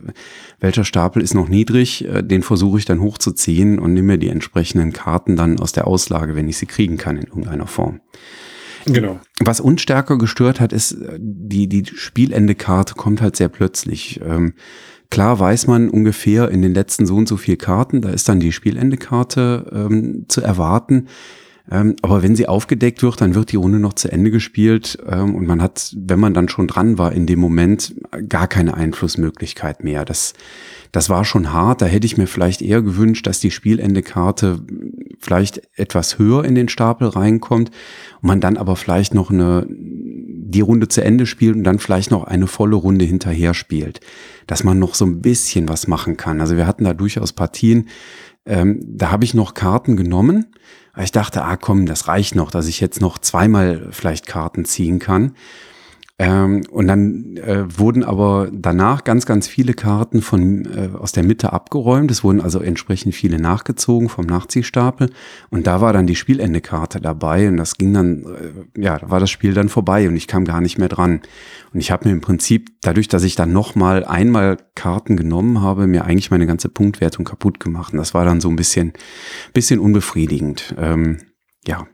welcher 0.61 0.85
Stapel 0.85 1.23
ist 1.23 1.35
noch 1.35 1.49
niedrig, 1.49 2.05
äh, 2.07 2.23
den 2.23 2.43
versuche 2.43 2.79
ich 2.79 2.85
dann 2.85 3.01
hochzuziehen 3.01 3.79
und 3.79 3.95
nehme 3.95 4.15
mir 4.15 4.19
die 4.19 4.29
entsprechenden 4.29 4.93
Karten 4.93 5.37
dann 5.37 5.61
aus 5.61 5.73
der 5.73 5.87
Auslage, 5.87 6.37
wenn 6.37 6.49
ich 6.49 6.57
sie 6.57 6.67
kriegen 6.67 6.97
kann 6.97 7.17
in 7.17 7.25
irgendeiner 7.25 7.67
Form. 7.67 8.01
Genau. 8.87 9.19
Was 9.41 9.61
uns 9.61 9.81
stärker 9.81 10.19
gestört 10.19 10.61
hat, 10.61 10.73
ist, 10.73 10.93
äh, 10.93 11.19
die, 11.19 11.69
die 11.69 11.85
Spielende-Karte 11.87 12.95
kommt 12.95 13.23
halt 13.23 13.37
sehr 13.37 13.49
plötzlich. 13.49 14.21
Ähm, 14.25 14.55
klar 15.11 15.39
weiß 15.39 15.67
man 15.67 15.89
ungefähr 15.89 16.51
in 16.51 16.63
den 16.63 16.75
letzten 16.75 17.07
so 17.07 17.17
und 17.17 17.29
so 17.29 17.37
vier 17.37 17.57
Karten, 17.57 18.03
da 18.03 18.11
ist 18.11 18.29
dann 18.29 18.41
die 18.41 18.53
Spielende-Karte 18.53 19.71
ähm, 19.73 20.27
zu 20.29 20.41
erwarten. 20.43 21.09
Ähm, 21.71 21.97
aber 22.03 22.23
wenn 22.23 22.37
sie 22.37 22.47
aufgedeckt 22.47 23.03
wird, 23.03 23.21
dann 23.23 23.35
wird 23.35 23.51
die 23.53 23.57
Runde 23.57 23.79
noch 23.79 23.95
zu 23.95 24.13
Ende 24.13 24.31
gespielt 24.31 24.99
ähm, 25.09 25.35
und 25.35 25.47
man 25.47 25.63
hat, 25.63 25.95
wenn 25.97 26.21
man 26.21 26.35
dann 26.35 26.51
schon 26.51 26.67
dran 26.67 26.99
war 26.99 27.13
in 27.13 27.27
dem 27.27 27.39
Moment, 27.39 27.95
gar 28.29 28.49
keine 28.49 28.75
Einflussmöglichkeit 28.75 29.83
mehr. 29.83 30.05
Das, 30.05 30.35
das 30.93 31.09
war 31.09 31.25
schon 31.25 31.55
hart. 31.55 31.81
Da 31.81 31.87
hätte 31.87 32.07
ich 32.07 32.19
mir 32.19 32.27
vielleicht 32.27 32.61
eher 32.61 32.83
gewünscht, 32.83 33.27
dass 33.27 33.41
die 33.41 33.51
Spielendekarte 33.51 34.61
vielleicht 35.19 35.63
etwas 35.75 36.19
höher 36.19 36.45
in 36.45 36.55
den 36.55 36.69
Stapel 36.69 37.09
reinkommt 37.09 37.71
und 38.21 38.29
man 38.29 38.41
dann 38.41 38.59
aber 38.59 38.77
vielleicht 38.77 39.15
noch 39.15 39.31
eine, 39.31 39.67
die 39.69 40.61
Runde 40.61 40.89
zu 40.89 41.03
Ende 41.03 41.25
spielt 41.25 41.57
und 41.57 41.65
dann 41.65 41.79
vielleicht 41.79 42.11
noch 42.11 42.25
eine 42.25 42.47
volle 42.47 42.77
Runde 42.77 43.07
hinterher 43.07 43.55
spielt. 43.55 44.01
Dass 44.47 44.65
man 44.65 44.79
noch 44.79 44.95
so 44.95 45.07
ein 45.07 45.23
bisschen 45.23 45.67
was 45.71 45.89
machen 45.89 46.19
kann. 46.19 46.43
Also 46.43 46.59
wir 46.59 46.67
hatten 46.67 46.85
da 46.85 46.93
durchaus 46.93 47.33
Partien, 47.33 47.89
ähm, 48.47 48.81
da 48.87 49.11
habe 49.11 49.25
ich 49.25 49.33
noch 49.33 49.55
Karten 49.55 49.97
genommen, 49.97 50.47
ich 51.03 51.13
dachte, 51.13 51.43
ah 51.43 51.57
komm, 51.57 51.87
das 51.87 52.09
reicht 52.09 52.35
noch, 52.35 52.51
dass 52.51 52.67
ich 52.67 52.81
jetzt 52.81 53.01
noch 53.01 53.19
zweimal 53.19 53.89
vielleicht 53.91 54.27
Karten 54.27 54.65
ziehen 54.65 54.99
kann. 54.99 55.35
Ähm, 56.25 56.63
und 56.71 56.87
dann 56.87 57.37
äh, 57.37 57.79
wurden 57.79 58.03
aber 58.03 58.49
danach 58.51 59.05
ganz, 59.05 59.27
ganz 59.27 59.47
viele 59.47 59.75
Karten 59.75 60.23
von, 60.23 60.65
äh, 60.65 60.97
aus 60.97 61.13
der 61.13 61.23
Mitte 61.23 61.53
abgeräumt. 61.53 62.11
Es 62.11 62.25
wurden 62.25 62.41
also 62.41 62.61
entsprechend 62.61 63.15
viele 63.15 63.39
nachgezogen 63.39 64.09
vom 64.09 64.25
Nachziehstapel. 64.25 65.11
Und 65.51 65.67
da 65.67 65.83
war 65.83 65.93
dann 65.93 66.07
die 66.07 66.17
Spielendekarte 66.17 67.01
dabei. 67.01 67.49
Und 67.49 67.59
das 67.59 67.77
ging 67.77 67.93
dann, 67.93 68.25
äh, 68.25 68.81
ja, 68.81 68.99
da 68.99 69.11
war 69.11 69.21
das 69.21 69.31
Spiel 69.31 69.53
dann 69.53 69.69
vorbei 69.69 70.09
und 70.09 70.17
ich 70.17 70.27
kam 70.27 70.47
gar 70.47 70.63
nicht 70.63 70.79
mehr 70.79 70.89
dran. 70.89 71.21
Und 71.75 71.81
ich 71.81 71.91
habe 71.91 72.09
mir 72.09 72.15
im 72.15 72.23
Prinzip, 72.23 72.71
dadurch, 72.81 73.09
dass 73.09 73.23
ich 73.23 73.35
dann 73.35 73.53
nochmal 73.53 74.05
einmal 74.05 74.57
Karten 74.75 75.17
genommen 75.17 75.61
habe, 75.61 75.87
mir 75.87 76.07
eigentlich 76.07 76.31
meine 76.31 76.47
ganze 76.47 76.71
Punktwertung 76.71 77.27
kaputt 77.27 77.61
gemacht. 77.61 77.93
Und 77.93 77.99
das 77.99 78.15
war 78.15 78.25
dann 78.25 78.41
so 78.41 78.49
ein 78.49 78.57
bisschen, 78.57 78.95
bisschen 79.53 79.79
unbefriedigend. 79.79 80.75
Ähm, 80.79 81.19
ja, 81.67 81.87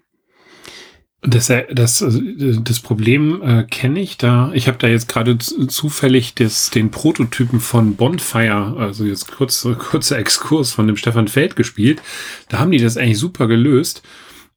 das, 1.23 1.53
das, 1.71 2.05
das 2.63 2.81
Problem 2.81 3.43
äh, 3.43 3.65
kenne 3.65 4.01
ich 4.01 4.17
da. 4.17 4.51
Ich 4.55 4.69
habe 4.69 4.79
da 4.79 4.89
jetzt 4.89 5.09
gerade 5.09 5.37
zufällig 5.37 6.35
das, 6.35 6.71
den 6.71 6.91
Prototypen 6.91 7.61
von 7.61 7.97
Bonfire, 7.97 8.77
also 8.79 9.05
jetzt 9.05 9.31
kurz, 9.31 9.69
kurzer 9.79 10.19
Exkurs 10.19 10.73
von 10.73 10.87
dem 10.87 10.97
Stefan 10.97 11.29
Feld 11.29 11.57
gespielt. 11.57 12.01
Da 12.49 12.59
haben 12.59 12.71
die 12.71 12.79
das 12.79 12.97
eigentlich 12.97 13.19
super 13.19 13.49
gelöst. 13.49 14.03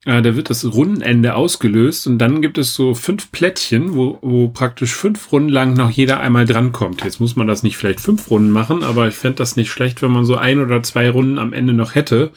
Äh, 0.05 0.22
da 0.22 0.38
wird 0.38 0.50
das 0.50 0.63
Rundenende 0.63 1.36
ausgelöst 1.36 2.08
und 2.08 2.17
dann 2.17 2.41
gibt 2.41 2.58
es 2.58 2.75
so 2.75 2.96
fünf 2.96 3.29
Plättchen, 3.34 3.96
wo, 3.96 4.20
wo 4.22 4.48
praktisch 4.48 4.93
fünf 4.93 5.34
Runden 5.34 5.50
lang 5.50 5.74
noch 5.74 5.89
jeder 5.89 6.22
einmal 6.22 6.46
drankommt. 6.46 7.03
Jetzt 7.03 7.20
muss 7.20 7.36
man 7.36 7.48
das 7.48 7.63
nicht 7.63 7.75
vielleicht 7.75 8.00
fünf 8.00 8.29
Runden 8.29 8.51
machen, 8.51 8.84
aber 8.84 9.10
ich 9.10 9.15
fände 9.15 9.36
das 9.36 9.58
nicht 9.58 9.70
schlecht, 9.70 10.01
wenn 10.01 10.12
man 10.12 10.24
so 10.24 10.38
ein 10.38 10.62
oder 10.62 10.82
zwei 10.82 11.10
Runden 11.10 11.39
am 11.39 11.51
Ende 11.51 11.74
noch 11.74 11.93
hätte 11.93 12.32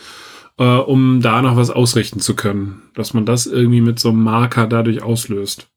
äh, 0.59 0.65
um 0.65 1.21
da 1.21 1.43
noch 1.43 1.57
was 1.57 1.71
ausrichten 1.71 2.21
zu 2.21 2.35
können. 2.35 2.83
Dass 2.95 3.15
man 3.15 3.27
das 3.27 3.47
irgendwie 3.47 3.81
mit 3.81 3.99
so 3.99 4.11
einem 4.11 4.23
Marker 4.23 4.67
dadurch 4.67 5.03
auslöst. 5.03 5.69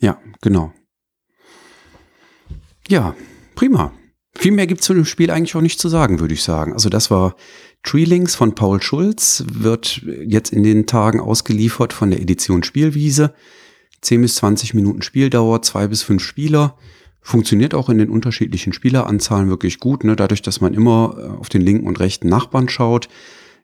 Ja, 0.00 0.18
genau. 0.40 0.72
Ja, 2.88 3.14
prima. 3.54 3.92
Viel 4.34 4.52
mehr 4.52 4.66
gibt 4.66 4.80
es 4.80 4.86
zu 4.86 4.94
dem 4.94 5.06
Spiel 5.06 5.30
eigentlich 5.30 5.56
auch 5.56 5.62
nicht 5.62 5.80
zu 5.80 5.88
sagen, 5.88 6.20
würde 6.20 6.34
ich 6.34 6.42
sagen. 6.42 6.74
Also 6.74 6.90
das 6.90 7.10
war 7.10 7.36
Treelings 7.82 8.34
von 8.34 8.54
Paul 8.54 8.82
Schulz, 8.82 9.44
wird 9.50 10.02
jetzt 10.24 10.52
in 10.52 10.62
den 10.62 10.86
Tagen 10.86 11.20
ausgeliefert 11.20 11.92
von 11.92 12.10
der 12.10 12.20
Edition 12.20 12.62
Spielwiese. 12.62 13.34
10 14.02 14.22
bis 14.22 14.36
20 14.36 14.74
Minuten 14.74 15.02
Spieldauer, 15.02 15.62
zwei 15.62 15.88
bis 15.88 16.02
fünf 16.02 16.22
Spieler. 16.22 16.76
Funktioniert 17.26 17.74
auch 17.74 17.88
in 17.88 17.98
den 17.98 18.08
unterschiedlichen 18.08 18.72
Spieleranzahlen 18.72 19.48
wirklich 19.48 19.80
gut, 19.80 20.04
ne? 20.04 20.14
dadurch, 20.14 20.42
dass 20.42 20.60
man 20.60 20.74
immer 20.74 21.16
äh, 21.18 21.40
auf 21.40 21.48
den 21.48 21.60
linken 21.60 21.88
und 21.88 21.98
rechten 21.98 22.28
Nachbarn 22.28 22.68
schaut. 22.68 23.08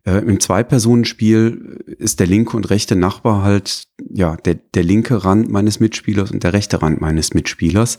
Äh, 0.05 0.19
Im 0.19 0.41
Zwei-Personen-Spiel 0.41 1.95
ist 1.97 2.19
der 2.19 2.27
linke 2.27 2.57
und 2.57 2.71
rechte 2.71 2.97
Nachbar 2.97 3.45
halt 3.45 3.85
ja 4.11 4.35
der, 4.35 4.55
der 4.55 4.83
linke 4.83 5.25
Rand 5.25 5.49
meines 5.49 5.79
Mitspielers 5.79 6.33
und 6.33 6.43
der 6.43 6.55
rechte 6.55 6.83
Rand 6.83 7.01
meines 7.01 7.35
Mitspielers. 7.35 7.99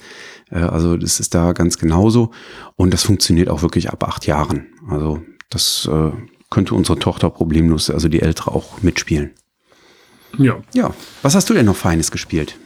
Äh, 0.51 0.57
also 0.57 0.97
das 0.97 1.21
ist 1.21 1.33
da 1.33 1.53
ganz 1.53 1.77
genauso. 1.77 2.31
Und 2.75 2.93
das 2.93 3.03
funktioniert 3.03 3.47
auch 3.47 3.61
wirklich 3.61 3.89
ab 3.89 4.03
acht 4.03 4.27
Jahren. 4.27 4.65
Also 4.89 5.21
das 5.49 5.89
äh, 5.89 6.11
könnte 6.49 6.75
unsere 6.75 6.99
Tochter 6.99 7.29
problemlos, 7.29 7.89
also 7.89 8.09
die 8.09 8.21
Ältere, 8.21 8.51
auch 8.51 8.81
mitspielen. 8.81 9.31
Ja. 10.37 10.57
Ja. 10.73 10.93
Was 11.21 11.35
hast 11.35 11.49
du 11.49 11.53
denn 11.53 11.67
noch 11.67 11.77
Feines 11.77 12.11
gespielt? 12.11 12.57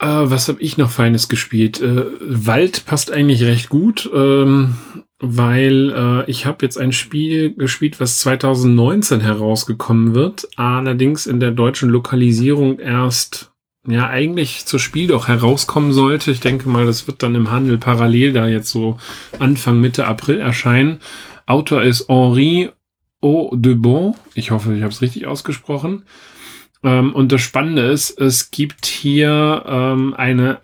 Äh, 0.00 0.06
was 0.06 0.48
habe 0.48 0.60
ich 0.62 0.78
noch 0.78 0.90
Feines 0.90 1.28
gespielt? 1.28 1.80
Äh, 1.80 2.06
Wald 2.20 2.86
passt 2.86 3.12
eigentlich 3.12 3.44
recht 3.44 3.68
gut, 3.68 4.10
ähm, 4.14 4.76
weil 5.18 5.92
äh, 5.94 6.30
ich 6.30 6.46
habe 6.46 6.64
jetzt 6.64 6.78
ein 6.78 6.92
Spiel 6.92 7.54
gespielt, 7.54 8.00
was 8.00 8.18
2019 8.18 9.20
herausgekommen 9.20 10.14
wird, 10.14 10.48
allerdings 10.56 11.26
in 11.26 11.38
der 11.38 11.50
deutschen 11.50 11.90
Lokalisierung 11.90 12.78
erst 12.78 13.52
ja 13.86 14.08
eigentlich 14.08 14.66
zur 14.66 14.80
Spiel 14.80 15.06
doch 15.06 15.28
herauskommen 15.28 15.92
sollte. 15.92 16.30
Ich 16.30 16.40
denke 16.40 16.68
mal, 16.68 16.86
das 16.86 17.06
wird 17.06 17.22
dann 17.22 17.34
im 17.34 17.50
Handel 17.50 17.76
parallel 17.76 18.32
da 18.32 18.46
jetzt 18.46 18.70
so 18.70 18.98
Anfang 19.38 19.80
Mitte 19.80 20.06
April 20.06 20.38
erscheinen. 20.38 21.00
Autor 21.46 21.82
ist 21.82 22.08
Henri 22.08 22.70
Audebon. 23.20 24.14
Ich 24.34 24.50
hoffe, 24.50 24.74
ich 24.74 24.82
habe 24.82 24.92
es 24.92 25.02
richtig 25.02 25.26
ausgesprochen. 25.26 26.04
Ähm, 26.82 27.14
und 27.14 27.32
das 27.32 27.40
Spannende 27.40 27.82
ist, 27.82 28.18
es 28.20 28.50
gibt 28.50 28.86
hier 28.86 29.64
ähm, 29.66 30.14
eine 30.14 30.60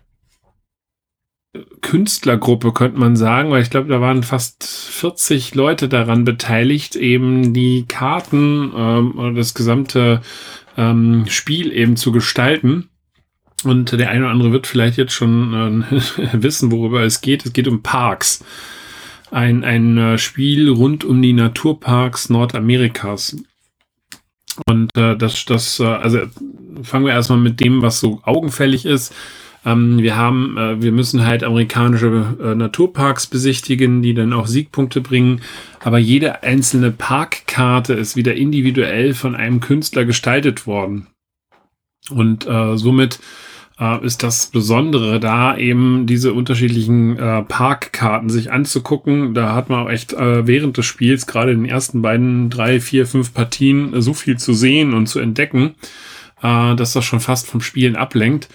Künstlergruppe, 1.81 2.73
könnte 2.73 2.99
man 2.99 3.17
sagen, 3.17 3.51
weil 3.51 3.63
ich 3.63 3.71
glaube, 3.71 3.89
da 3.89 4.01
waren 4.01 4.23
fast 4.23 4.65
40 4.65 5.55
Leute 5.55 5.89
daran 5.89 6.25
beteiligt, 6.25 6.97
eben 6.97 7.55
die 7.55 7.87
Karten 7.87 8.73
ähm, 8.77 9.19
oder 9.19 9.33
das 9.33 9.55
gesamte 9.55 10.21
ähm, 10.77 11.25
Spiel 11.29 11.73
eben 11.73 11.97
zu 11.97 12.13
gestalten. 12.13 12.89
Und 13.65 13.93
der 13.93 14.11
eine 14.11 14.25
oder 14.25 14.33
andere 14.33 14.53
wird 14.53 14.67
vielleicht 14.67 14.97
jetzt 14.97 15.13
schon 15.13 15.83
äh, 15.91 16.33
wissen, 16.43 16.71
worüber 16.71 17.03
es 17.03 17.21
geht. 17.21 17.47
Es 17.47 17.53
geht 17.53 17.69
um 17.69 17.83
Parks. 17.83 18.45
Ein, 19.31 19.65
ein 19.65 19.99
äh, 19.99 20.19
Spiel 20.19 20.69
rund 20.69 21.05
um 21.05 21.21
die 21.21 21.33
Naturparks 21.33 22.29
Nordamerikas. 22.29 23.37
Und 24.67 24.91
äh, 24.97 25.17
das, 25.17 25.45
das, 25.45 25.81
äh, 25.81 25.85
also 25.85 26.21
fangen 26.83 27.07
wir 27.07 27.13
erstmal 27.13 27.39
mit 27.39 27.61
dem, 27.61 27.83
was 27.83 28.01
so 28.01 28.21
augenfällig 28.23 28.87
ist. 28.87 29.15
Ähm, 29.65 29.99
wir 29.99 30.17
haben, 30.17 30.57
äh, 30.57 30.81
wir 30.81 30.93
müssen 30.93 31.27
halt 31.27 31.43
amerikanische 31.43 32.37
äh, 32.43 32.55
Naturparks 32.55 33.27
besichtigen, 33.27 34.01
die 34.01 34.15
dann 34.15 34.33
auch 34.33 34.47
Siegpunkte 34.47 35.01
bringen. 35.01 35.43
Aber 35.81 35.99
jede 35.99 36.43
einzelne 36.43 36.93
Parkkarte 36.93 37.95
ist 37.95 38.17
wieder 38.17 38.35
individuell 38.35 39.13
von 39.13 39.35
einem 39.35 39.61
Künstler 39.61 40.05
gestaltet 40.05 40.67
worden. 40.67 41.09
Und 42.11 42.47
äh, 42.47 42.77
somit 42.77 43.19
äh, 43.79 44.05
ist 44.05 44.23
das 44.23 44.47
Besondere 44.47 45.21
da, 45.21 45.57
eben 45.57 46.07
diese 46.07 46.33
unterschiedlichen 46.33 47.19
äh, 47.19 47.43
Parkkarten 47.43 48.29
sich 48.29 48.51
anzugucken. 48.51 49.35
Da 49.35 49.55
hat 49.55 49.69
man 49.69 49.85
auch 49.85 49.91
echt 49.91 50.13
äh, 50.13 50.47
während 50.47 50.77
des 50.77 50.87
Spiels, 50.87 51.27
gerade 51.27 51.53
in 51.53 51.63
den 51.63 51.71
ersten 51.71 52.03
beiden, 52.03 52.51
drei, 52.51 52.81
vier, 52.81 53.07
fünf 53.07 53.35
Partien, 53.35 53.95
äh, 53.95 54.03
so 54.03 54.15
viel 54.15 54.39
zu 54.39 54.55
sehen 54.55 54.95
und 54.95 55.07
zu 55.07 55.19
entdecken, 55.19 55.75
äh, 56.43 56.75
dass 56.75 56.93
das 56.93 57.05
schon 57.05 57.21
fast 57.21 57.47
vom 57.49 57.61
Spielen 57.61 57.97
ablenkt. 57.97 58.49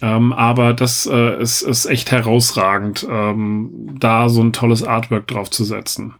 Ähm, 0.00 0.32
aber 0.32 0.74
das 0.74 1.06
äh, 1.06 1.40
ist, 1.40 1.62
ist 1.62 1.86
echt 1.86 2.10
herausragend, 2.10 3.06
ähm, 3.08 3.96
da 4.00 4.28
so 4.28 4.42
ein 4.42 4.52
tolles 4.52 4.82
Artwork 4.82 5.28
drauf 5.28 5.50
zu 5.50 5.64
setzen 5.64 6.14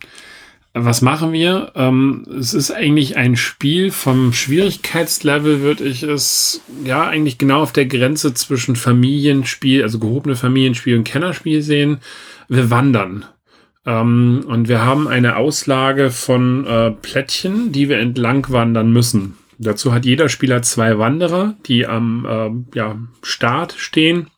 was 0.75 1.03
machen 1.03 1.33
wir? 1.33 1.73
Ähm, 1.75 2.25
es 2.39 2.55
ist 2.55 2.71
eigentlich 2.71 3.17
ein 3.17 3.37
Spiel 3.37 3.91
vom 3.91 4.33
Schwierigkeitslevel, 4.33 5.61
würde 5.61 5.85
ich 5.85 6.03
es 6.03 6.63
ja 6.85 7.07
eigentlich 7.07 7.37
genau 7.37 7.63
auf 7.63 7.73
der 7.73 7.87
Grenze 7.87 8.33
zwischen 8.33 8.77
Familienspiel, 8.77 9.83
also 9.83 9.99
gehobene 9.99 10.35
Familienspiel 10.35 10.97
und 10.97 11.05
Kennerspiel 11.05 11.61
sehen. 11.61 11.99
Wir 12.49 12.71
wandern. 12.71 13.27
Ähm, 13.85 14.45
und 14.47 14.69
wir 14.69 14.83
haben 14.83 15.09
eine 15.09 15.37
Auslage 15.37 16.11
von 16.11 16.67
äh, 16.67 16.91
Plättchen, 16.91 17.73
die 17.73 17.91
wir 17.91 17.99
entlang 17.99 18.47
wandern 18.49 18.93
müssen. 18.93 19.37
Dazu 19.59 19.93
hat 19.93 20.07
jeder 20.07 20.31
Spieler 20.31 20.63
zwei 20.63 20.99
Wanderer, 20.99 21.55
die 21.67 21.87
am 21.87 22.27
äh, 22.73 22.79
ja, 22.79 22.97
Start 23.23 23.75
stehen 23.77 24.29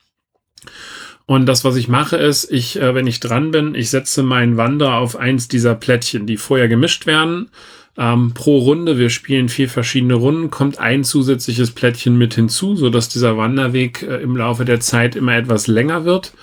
und 1.26 1.46
das, 1.46 1.64
was 1.64 1.76
ich 1.76 1.88
mache, 1.88 2.16
ist, 2.16 2.50
ich, 2.50 2.80
äh, 2.80 2.94
wenn 2.94 3.06
ich 3.06 3.20
dran 3.20 3.50
bin, 3.50 3.74
ich 3.74 3.90
setze 3.90 4.22
meinen 4.22 4.56
Wanderer 4.56 4.98
auf 4.98 5.16
eins 5.16 5.48
dieser 5.48 5.74
Plättchen, 5.74 6.26
die 6.26 6.36
vorher 6.36 6.68
gemischt 6.68 7.06
werden. 7.06 7.48
Ähm, 7.96 8.32
pro 8.34 8.58
Runde, 8.58 8.98
wir 8.98 9.08
spielen 9.08 9.48
vier 9.48 9.68
verschiedene 9.68 10.14
Runden, 10.14 10.50
kommt 10.50 10.78
ein 10.78 11.04
zusätzliches 11.04 11.70
Plättchen 11.70 12.18
mit 12.18 12.34
hinzu, 12.34 12.76
so 12.76 12.90
dass 12.90 13.08
dieser 13.08 13.38
Wanderweg 13.38 14.02
äh, 14.02 14.16
im 14.16 14.36
Laufe 14.36 14.64
der 14.64 14.80
Zeit 14.80 15.16
immer 15.16 15.36
etwas 15.36 15.66
länger 15.66 16.04
wird. 16.04 16.34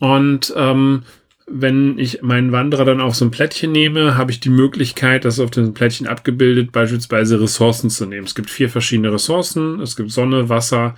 Und 0.00 0.52
ähm, 0.56 1.04
wenn 1.46 1.98
ich 1.98 2.22
meinen 2.22 2.50
Wanderer 2.50 2.84
dann 2.84 3.00
auf 3.00 3.14
so 3.14 3.26
ein 3.26 3.30
Plättchen 3.30 3.70
nehme, 3.70 4.16
habe 4.16 4.32
ich 4.32 4.40
die 4.40 4.48
Möglichkeit, 4.48 5.24
das 5.24 5.38
auf 5.38 5.50
dem 5.50 5.74
Plättchen 5.74 6.08
abgebildet, 6.08 6.72
beispielsweise 6.72 7.40
Ressourcen 7.40 7.90
zu 7.90 8.06
nehmen. 8.06 8.26
Es 8.26 8.34
gibt 8.34 8.50
vier 8.50 8.68
verschiedene 8.68 9.12
Ressourcen. 9.12 9.78
Es 9.80 9.94
gibt 9.94 10.10
Sonne, 10.10 10.48
Wasser, 10.48 10.96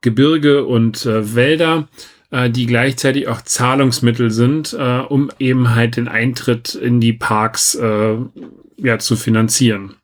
Gebirge 0.00 0.64
und 0.64 1.04
äh, 1.04 1.34
Wälder 1.34 1.88
äh, 2.30 2.50
die 2.50 2.66
gleichzeitig 2.66 3.28
auch 3.28 3.42
Zahlungsmittel 3.42 4.30
sind, 4.30 4.72
äh, 4.78 4.98
um 5.00 5.30
eben 5.38 5.74
halt 5.74 5.96
den 5.96 6.08
Eintritt 6.08 6.74
in 6.74 7.00
die 7.00 7.12
Parks 7.12 7.74
äh, 7.74 8.16
ja, 8.78 8.98
zu 8.98 9.16
finanzieren. 9.16 9.94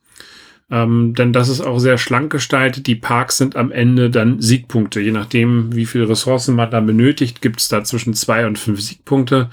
Ähm, 0.70 1.12
denn 1.14 1.34
das 1.34 1.50
ist 1.50 1.60
auch 1.60 1.78
sehr 1.78 1.98
schlank 1.98 2.32
gestaltet. 2.32 2.86
Die 2.86 2.94
Parks 2.94 3.36
sind 3.36 3.56
am 3.56 3.70
Ende 3.70 4.08
dann 4.08 4.40
Siegpunkte. 4.40 5.00
Je 5.00 5.10
nachdem, 5.10 5.74
wie 5.76 5.84
viele 5.84 6.08
Ressourcen 6.08 6.54
man 6.54 6.70
da 6.70 6.80
benötigt, 6.80 7.42
gibt 7.42 7.60
es 7.60 7.68
da 7.68 7.84
zwischen 7.84 8.14
zwei 8.14 8.46
und 8.46 8.58
fünf 8.58 8.80
Siegpunkte. 8.80 9.50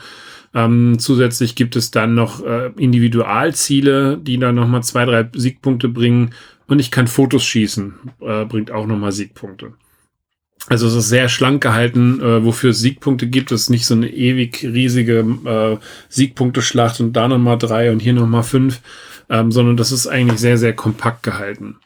Ähm, 0.54 0.98
zusätzlich 0.98 1.56
gibt 1.56 1.76
es 1.76 1.92
dann 1.92 2.16
noch 2.16 2.44
äh, 2.46 2.72
Individualziele, 2.78 4.18
die 4.18 4.40
dann 4.40 4.56
nochmal 4.56 4.82
zwei, 4.84 5.04
drei 5.04 5.28
Siegpunkte 5.34 5.90
bringen. 5.90 6.34
Und 6.68 6.80
ich 6.80 6.90
kann 6.90 7.08
Fotos 7.08 7.44
schießen, 7.44 7.96
äh, 8.22 8.46
bringt 8.46 8.72
auch 8.72 8.88
nochmal 8.88 9.12
Siegpunkte. 9.12 9.74
Also 10.70 10.88
es 10.88 10.94
ist 10.94 11.10
sehr 11.10 11.30
schlank 11.30 11.64
gehalten, 11.64 12.22
äh, 12.22 12.46
wofür 12.46 12.70
es 12.70 12.80
Siegpunkte 12.80 13.28
gibt. 13.28 13.52
Es 13.52 13.64
ist 13.64 13.70
nicht 13.70 13.88
so 13.88 13.96
eine 13.96 14.08
ewig 14.08 14.64
riesige 14.64 15.26
äh, 15.46 15.78
Siegpunkteschlacht 16.10 17.00
und 17.02 17.14
da 17.14 17.28
nochmal 17.28 17.58
drei 17.58 17.92
und 17.92 18.00
hier 18.00 18.14
nochmal 18.14 18.44
fünf, 18.44 18.80
ähm, 19.30 19.52
sondern 19.52 19.78
das 19.78 19.92
ist 19.92 20.06
eigentlich 20.06 20.40
sehr, 20.40 20.60
sehr 20.60 20.74
kompakt 20.74 21.24
gehalten. 21.24 21.78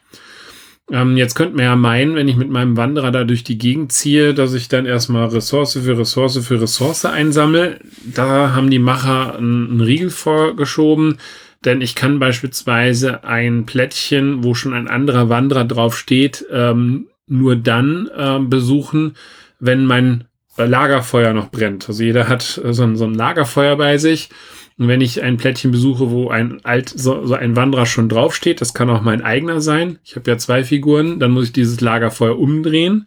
Ähm, 0.90 1.16
jetzt 1.16 1.34
könnte 1.34 1.56
man 1.56 1.64
ja 1.64 1.76
meinen, 1.76 2.14
wenn 2.14 2.28
ich 2.28 2.36
mit 2.36 2.50
meinem 2.50 2.76
Wanderer 2.76 3.10
da 3.10 3.24
durch 3.24 3.42
die 3.42 3.56
Gegend 3.56 3.90
ziehe, 3.90 4.34
dass 4.34 4.52
ich 4.52 4.68
dann 4.68 4.84
erstmal 4.84 5.28
Ressource 5.28 5.78
für 5.82 5.98
Ressource 5.98 6.36
für 6.46 6.60
Ressource 6.60 7.06
einsammle. 7.06 7.80
Da 8.04 8.54
haben 8.54 8.68
die 8.68 8.78
Macher 8.78 9.36
einen, 9.36 9.80
Riegel 9.80 10.10
vorgeschoben, 10.10 11.16
denn 11.64 11.80
ich 11.80 11.94
kann 11.94 12.18
beispielsweise 12.18 13.24
ein 13.24 13.64
Plättchen, 13.64 14.44
wo 14.44 14.52
schon 14.52 14.74
ein 14.74 14.88
anderer 14.88 15.30
Wanderer 15.30 15.64
drauf 15.64 15.96
steht, 15.96 16.44
ähm, 16.52 17.06
nur 17.26 17.56
dann 17.56 18.08
äh, 18.16 18.38
besuchen, 18.40 19.16
wenn 19.58 19.86
mein 19.86 20.24
Lagerfeuer 20.56 21.32
noch 21.32 21.50
brennt. 21.50 21.88
Also 21.88 22.04
jeder 22.04 22.28
hat 22.28 22.60
äh, 22.62 22.72
so 22.72 22.82
ein, 22.84 22.96
so 22.96 23.04
ein 23.04 23.14
Lagerfeuer 23.14 23.76
bei 23.76 23.98
sich 23.98 24.30
und 24.76 24.88
wenn 24.88 25.00
ich 25.00 25.22
ein 25.22 25.36
Plättchen 25.36 25.70
besuche, 25.70 26.10
wo 26.10 26.30
ein 26.30 26.64
alt, 26.64 26.88
so, 26.88 27.24
so 27.26 27.34
ein 27.34 27.54
Wanderer 27.54 27.86
schon 27.86 28.08
draufsteht, 28.08 28.60
das 28.60 28.74
kann 28.74 28.90
auch 28.90 29.02
mein 29.02 29.22
eigener 29.22 29.60
sein. 29.60 29.98
Ich 30.04 30.16
habe 30.16 30.30
ja 30.30 30.38
zwei 30.38 30.64
Figuren, 30.64 31.20
dann 31.20 31.30
muss 31.30 31.46
ich 31.46 31.52
dieses 31.52 31.80
Lagerfeuer 31.80 32.38
umdrehen. 32.38 33.06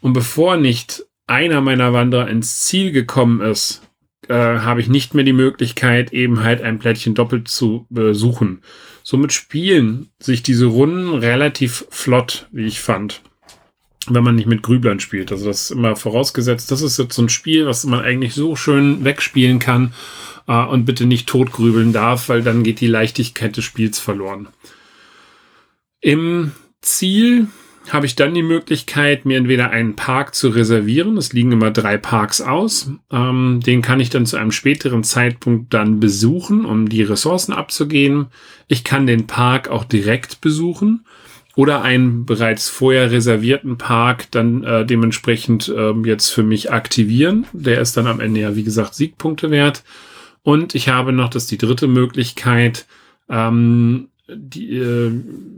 Und 0.00 0.12
bevor 0.12 0.56
nicht 0.56 1.04
einer 1.26 1.60
meiner 1.60 1.92
Wanderer 1.92 2.28
ins 2.28 2.62
Ziel 2.62 2.92
gekommen 2.92 3.40
ist, 3.40 3.82
äh, 4.28 4.34
habe 4.34 4.80
ich 4.80 4.88
nicht 4.88 5.14
mehr 5.14 5.24
die 5.24 5.32
Möglichkeit, 5.32 6.12
eben 6.12 6.44
halt 6.44 6.62
ein 6.62 6.78
Plättchen 6.78 7.14
doppelt 7.14 7.48
zu 7.48 7.86
besuchen. 7.90 8.62
Somit 9.02 9.32
spielen 9.32 10.10
sich 10.20 10.44
diese 10.44 10.66
Runden 10.66 11.14
relativ 11.14 11.86
flott, 11.90 12.48
wie 12.52 12.66
ich 12.66 12.80
fand. 12.80 13.22
Wenn 14.08 14.24
man 14.24 14.36
nicht 14.36 14.46
mit 14.46 14.62
Grüblern 14.62 14.98
spielt. 14.98 15.30
Also 15.30 15.46
das 15.46 15.64
ist 15.64 15.70
immer 15.72 15.94
vorausgesetzt. 15.94 16.70
Das 16.70 16.80
ist 16.80 16.98
jetzt 16.98 17.14
so 17.14 17.22
ein 17.22 17.28
Spiel, 17.28 17.66
was 17.66 17.84
man 17.84 18.00
eigentlich 18.00 18.34
so 18.34 18.56
schön 18.56 19.04
wegspielen 19.04 19.58
kann 19.58 19.92
äh, 20.48 20.64
und 20.64 20.86
bitte 20.86 21.06
nicht 21.06 21.28
totgrübeln 21.28 21.92
darf, 21.92 22.28
weil 22.28 22.42
dann 22.42 22.62
geht 22.62 22.80
die 22.80 22.86
Leichtigkeit 22.86 23.56
des 23.56 23.64
Spiels 23.64 23.98
verloren. 23.98 24.48
Im 26.00 26.52
Ziel 26.80 27.48
habe 27.88 28.06
ich 28.06 28.14
dann 28.14 28.34
die 28.34 28.42
Möglichkeit, 28.42 29.24
mir 29.24 29.38
entweder 29.38 29.70
einen 29.70 29.96
Park 29.96 30.34
zu 30.34 30.48
reservieren. 30.48 31.16
Es 31.16 31.32
liegen 31.32 31.52
immer 31.52 31.70
drei 31.70 31.96
Parks 31.96 32.40
aus. 32.40 32.90
Ähm, 33.10 33.60
den 33.64 33.82
kann 33.82 34.00
ich 34.00 34.10
dann 34.10 34.26
zu 34.26 34.36
einem 34.36 34.52
späteren 34.52 35.02
Zeitpunkt 35.02 35.74
dann 35.74 35.98
besuchen, 36.00 36.64
um 36.64 36.88
die 36.88 37.02
Ressourcen 37.02 37.52
abzugeben. 37.52 38.26
Ich 38.68 38.84
kann 38.84 39.06
den 39.06 39.26
Park 39.26 39.68
auch 39.68 39.84
direkt 39.84 40.40
besuchen 40.40 41.04
oder 41.60 41.82
einen 41.82 42.24
bereits 42.24 42.70
vorher 42.70 43.10
reservierten 43.10 43.76
Park 43.76 44.30
dann 44.30 44.64
äh, 44.64 44.86
dementsprechend 44.86 45.68
äh, 45.68 45.92
jetzt 46.06 46.30
für 46.30 46.42
mich 46.42 46.72
aktivieren. 46.72 47.44
Der 47.52 47.82
ist 47.82 47.98
dann 47.98 48.06
am 48.06 48.18
Ende 48.18 48.40
ja, 48.40 48.56
wie 48.56 48.64
gesagt, 48.64 48.94
Siegpunkte 48.94 49.50
wert. 49.50 49.84
Und 50.42 50.74
ich 50.74 50.88
habe 50.88 51.12
noch, 51.12 51.28
das 51.28 51.42
ist 51.42 51.50
die 51.50 51.58
dritte 51.58 51.86
Möglichkeit, 51.86 52.86
ähm, 53.28 54.08
die, 54.26 54.78
äh, 54.78 55.12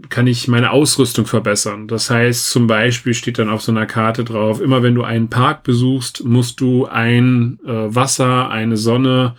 kann 0.08 0.26
ich 0.26 0.48
meine 0.48 0.72
Ausrüstung 0.72 1.26
verbessern. 1.26 1.86
Das 1.86 2.10
heißt, 2.10 2.50
zum 2.50 2.66
Beispiel 2.66 3.14
steht 3.14 3.38
dann 3.38 3.48
auf 3.48 3.62
so 3.62 3.70
einer 3.70 3.86
Karte 3.86 4.24
drauf, 4.24 4.60
immer 4.60 4.82
wenn 4.82 4.96
du 4.96 5.04
einen 5.04 5.30
Park 5.30 5.62
besuchst, 5.62 6.24
musst 6.24 6.60
du 6.60 6.86
ein 6.86 7.60
äh, 7.64 7.94
Wasser, 7.94 8.50
eine 8.50 8.76
Sonne, 8.76 9.36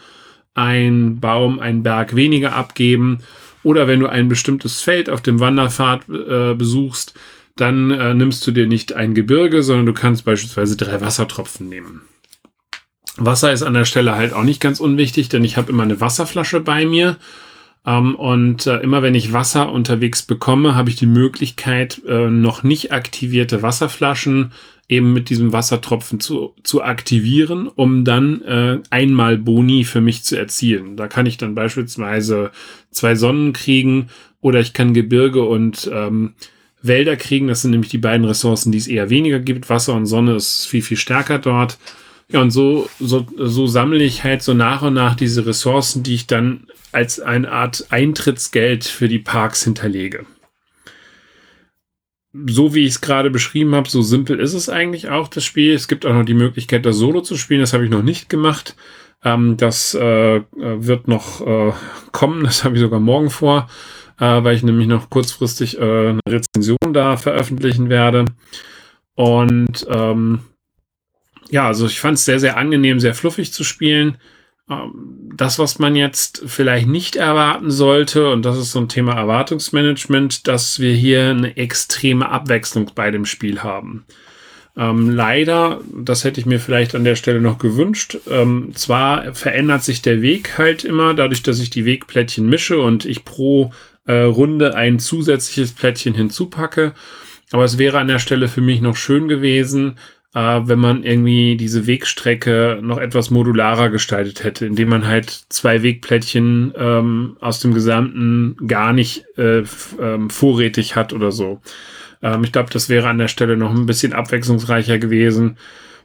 ein 0.54 1.20
Baum, 1.20 1.60
einen 1.60 1.84
Berg 1.84 2.16
weniger 2.16 2.56
abgeben. 2.56 3.18
Oder 3.64 3.88
wenn 3.88 4.00
du 4.00 4.08
ein 4.08 4.28
bestimmtes 4.28 4.82
Feld 4.82 5.10
auf 5.10 5.22
dem 5.22 5.40
Wanderpfad 5.40 6.10
äh, 6.10 6.54
besuchst, 6.54 7.14
dann 7.56 7.92
äh, 7.92 8.14
nimmst 8.14 8.46
du 8.46 8.52
dir 8.52 8.68
nicht 8.68 8.94
ein 8.94 9.14
Gebirge, 9.14 9.64
sondern 9.64 9.86
du 9.86 9.94
kannst 9.94 10.26
beispielsweise 10.26 10.76
drei 10.76 11.02
Wassertropfen 11.02 11.70
nehmen. 11.70 12.02
Wasser 13.18 13.54
ist 13.54 13.62
an 13.62 13.76
der 13.76 13.86
Stelle 13.86 14.16
halt 14.16 14.34
auch 14.34 14.44
nicht 14.44 14.60
ganz 14.60 14.80
unwichtig, 14.80 15.30
denn 15.30 15.44
ich 15.44 15.56
habe 15.56 15.72
immer 15.72 15.84
eine 15.84 16.02
Wasserflasche 16.02 16.60
bei 16.62 16.86
mir. 16.86 17.18
Ähm, 17.86 18.16
und 18.16 18.66
äh, 18.68 18.78
immer 18.80 19.02
wenn 19.02 19.16
ich 19.16 19.34
Wasser 19.34 19.72
unterwegs 19.72 20.24
bekomme, 20.24 20.76
habe 20.76 20.90
ich 20.90 20.96
die 20.96 21.06
Möglichkeit, 21.06 22.02
äh, 22.08 22.30
noch 22.30 22.64
nicht 22.64 22.92
aktivierte 22.92 23.62
Wasserflaschen 23.62 24.52
eben 24.90 25.14
mit 25.14 25.30
diesem 25.30 25.54
Wassertropfen 25.54 26.20
zu, 26.20 26.54
zu 26.64 26.84
aktivieren, 26.84 27.68
um 27.68 28.04
dann 28.04 28.42
äh, 28.42 28.80
einmal 28.90 29.38
Boni 29.38 29.86
für 29.86 30.02
mich 30.02 30.24
zu 30.24 30.38
erzielen. 30.38 30.98
Da 30.98 31.08
kann 31.08 31.26
ich 31.26 31.38
dann 31.38 31.56
beispielsweise 31.56 32.52
zwei 32.92 33.16
Sonnen 33.16 33.54
kriegen 33.54 34.08
oder 34.42 34.60
ich 34.60 34.74
kann 34.74 34.94
Gebirge 34.94 35.44
und 35.44 35.90
ähm, 35.92 36.34
Wälder 36.82 37.16
kriegen. 37.16 37.48
Das 37.48 37.62
sind 37.62 37.72
nämlich 37.72 37.92
die 37.92 37.98
beiden 37.98 38.26
Ressourcen, 38.26 38.72
die 38.72 38.78
es 38.78 38.88
eher 38.88 39.10
weniger 39.10 39.40
gibt. 39.40 39.70
Wasser 39.70 39.94
und 39.94 40.06
Sonne 40.06 40.36
ist 40.36 40.66
viel, 40.66 40.82
viel 40.82 40.98
stärker 40.98 41.40
dort. 41.40 41.78
Ja, 42.34 42.42
und 42.42 42.50
so, 42.50 42.90
so, 43.00 43.28
so 43.38 43.68
sammle 43.68 44.04
ich 44.04 44.24
halt 44.24 44.42
so 44.42 44.56
nach 44.56 44.82
und 44.82 44.96
nach 44.96 45.14
diese 45.16 45.46
Ressourcen, 45.46 46.02
die 46.02 46.16
ich 46.16 46.26
dann 46.26 46.66
als 46.92 47.20
eine 47.20 47.52
Art 47.52 47.86
Eintrittsgeld 47.92 48.86
für 48.86 49.08
die 49.08 49.20
Parks 49.20 49.64
hinterlege. 49.64 50.26
So 52.48 52.74
wie 52.74 52.86
ich 52.86 52.94
es 52.94 53.02
gerade 53.02 53.30
beschrieben 53.30 53.76
habe, 53.76 53.88
so 53.88 54.02
simpel 54.02 54.40
ist 54.40 54.56
es 54.56 54.68
eigentlich 54.68 55.10
auch, 55.10 55.28
das 55.28 55.46
Spiel. 55.46 55.76
Es 55.76 55.88
gibt 55.88 56.08
auch 56.08 56.14
noch 56.14 56.26
die 56.26 56.34
Möglichkeit, 56.34 56.88
das 56.88 56.98
Solo 56.98 57.22
zu 57.22 57.38
spielen. 57.38 57.62
Das 57.62 57.74
habe 57.74 57.86
ich 57.86 57.92
noch 57.92 58.02
nicht 58.02 58.30
gemacht. 58.30 58.76
Ähm, 59.24 59.56
das 59.58 59.94
äh, 59.94 60.42
wird 60.56 61.08
noch 61.08 61.46
äh, 61.46 61.72
kommen. 62.12 62.46
Das 62.46 62.64
habe 62.64 62.74
ich 62.74 62.82
sogar 62.82 63.00
morgen 63.00 63.30
vor, 63.30 63.70
äh, 64.20 64.44
weil 64.44 64.56
ich 64.56 64.64
nämlich 64.64 64.88
noch 64.88 65.12
kurzfristig 65.12 65.78
äh, 65.78 66.10
eine 66.10 66.20
Rezension 66.28 66.94
da 66.94 67.16
veröffentlichen 67.16 67.90
werde. 67.90 68.26
Und 69.14 69.86
ähm, 69.88 70.40
ja, 71.50 71.68
also 71.68 71.86
ich 71.86 72.00
fand 72.00 72.18
es 72.18 72.26
sehr, 72.26 72.40
sehr 72.40 72.58
angenehm, 72.58 73.00
sehr 73.00 73.16
fluffig 73.16 73.54
zu 73.54 73.64
spielen. 73.64 74.18
Ähm, 74.70 75.32
das, 75.36 75.60
was 75.60 75.80
man 75.80 75.96
jetzt 75.96 76.44
vielleicht 76.46 76.88
nicht 76.88 77.16
erwarten 77.16 77.72
sollte, 77.72 78.30
und 78.32 78.44
das 78.44 78.58
ist 78.58 78.72
so 78.72 78.80
ein 78.80 78.90
Thema 78.90 79.14
Erwartungsmanagement, 79.14 80.48
dass 80.48 80.80
wir 80.80 80.94
hier 80.94 81.32
eine 81.32 81.58
extreme 81.58 82.30
Abwechslung 82.30 82.92
bei 82.96 83.12
dem 83.12 83.26
Spiel 83.26 83.64
haben. 83.64 84.06
Ähm, 84.76 85.10
leider, 85.10 85.82
das 85.94 86.24
hätte 86.24 86.40
ich 86.40 86.46
mir 86.46 86.60
vielleicht 86.60 86.96
an 86.96 87.04
der 87.04 87.16
Stelle 87.16 87.42
noch 87.42 87.60
gewünscht. 87.60 88.18
Ähm, 88.30 88.72
zwar 88.74 89.34
verändert 89.36 89.84
sich 89.84 90.02
der 90.02 90.22
Weg 90.22 90.58
halt 90.58 90.84
immer, 90.84 91.14
dadurch, 91.14 91.44
dass 91.44 91.60
ich 91.60 91.70
die 91.70 91.86
Wegplättchen 91.86 92.48
mische 92.48 92.80
und 92.80 93.06
ich 93.06 93.24
pro 93.24 93.72
äh, 94.06 94.22
Runde 94.22 94.76
ein 94.76 95.00
zusätzliches 95.00 95.74
Plättchen 95.74 96.16
hinzupacke. 96.16 96.94
Aber 97.52 97.66
es 97.66 97.78
wäre 97.78 98.00
an 98.00 98.08
der 98.08 98.20
Stelle 98.20 98.48
für 98.48 98.62
mich 98.62 98.82
noch 98.82 98.96
schön 98.96 99.28
gewesen, 99.28 100.00
wenn 100.34 100.80
man 100.80 101.04
irgendwie 101.04 101.58
diese 101.58 101.86
Wegstrecke 101.86 102.80
noch 102.82 102.98
etwas 102.98 103.30
modularer 103.30 103.90
gestaltet 103.90 104.44
hätte, 104.44 104.66
indem 104.66 104.90
man 104.90 105.08
halt 105.08 105.46
zwei 105.50 105.84
Wegplättchen 105.84 106.74
ähm, 106.76 107.38
aus 107.40 107.60
dem 107.60 107.74
gesamten 107.74 108.58
gar 108.68 108.94
nicht 108.94 109.26
äh, 109.38 109.64
ähm, 110.02 110.30
vorrätig 110.30 110.96
hat 110.96 111.14
oder 111.14 111.32
so. 111.32 111.62
Ähm, 112.24 112.44
ich 112.44 112.52
glaube, 112.52 112.72
das 112.72 112.90
wäre 112.90 113.10
an 113.10 113.20
der 113.20 113.28
Stelle 113.28 113.58
noch 113.58 113.72
ein 113.72 113.86
bisschen 113.86 114.14
abwechslungsreicher 114.14 114.98
gewesen, 114.98 115.58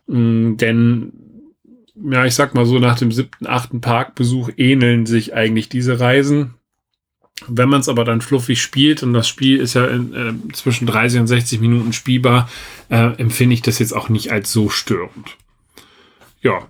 mh, 0.07 0.19
mm, 0.19 0.57
denn 0.59 1.13
ja, 2.11 2.25
ich 2.25 2.35
sag 2.35 2.55
mal 2.55 2.67
so, 2.67 2.79
nach 2.79 2.99
dem 2.99 3.11
siebten, 3.11 3.47
achten 3.47 3.81
Parkbesuch 3.81 4.51
ähneln 4.57 5.07
sich 5.07 5.35
eigentlich 5.35 5.69
diese 5.69 5.99
Reisen. 5.99 6.55
Wenn 7.47 7.69
man 7.69 7.81
es 7.81 7.89
aber 7.89 8.05
dann 8.05 8.21
fluffig 8.21 8.61
spielt, 8.61 9.03
und 9.03 9.13
das 9.13 9.29
Spiel 9.29 9.61
ist 9.61 9.75
ja 9.75 9.87
in, 9.87 10.15
äh, 10.15 10.53
zwischen 10.53 10.87
30 10.87 11.21
und 11.21 11.27
60 11.29 11.61
Minuten 11.61 11.93
spielbar, 11.93 12.49
äh, 12.89 13.13
empfinde 13.19 13.55
ich 13.55 13.63
das 13.63 13.79
jetzt 13.79 13.93
auch 13.93 14.09
nicht 14.09 14.33
als 14.33 14.53
so 14.53 14.69
störend. 14.69 15.37
Ja. 16.41 16.69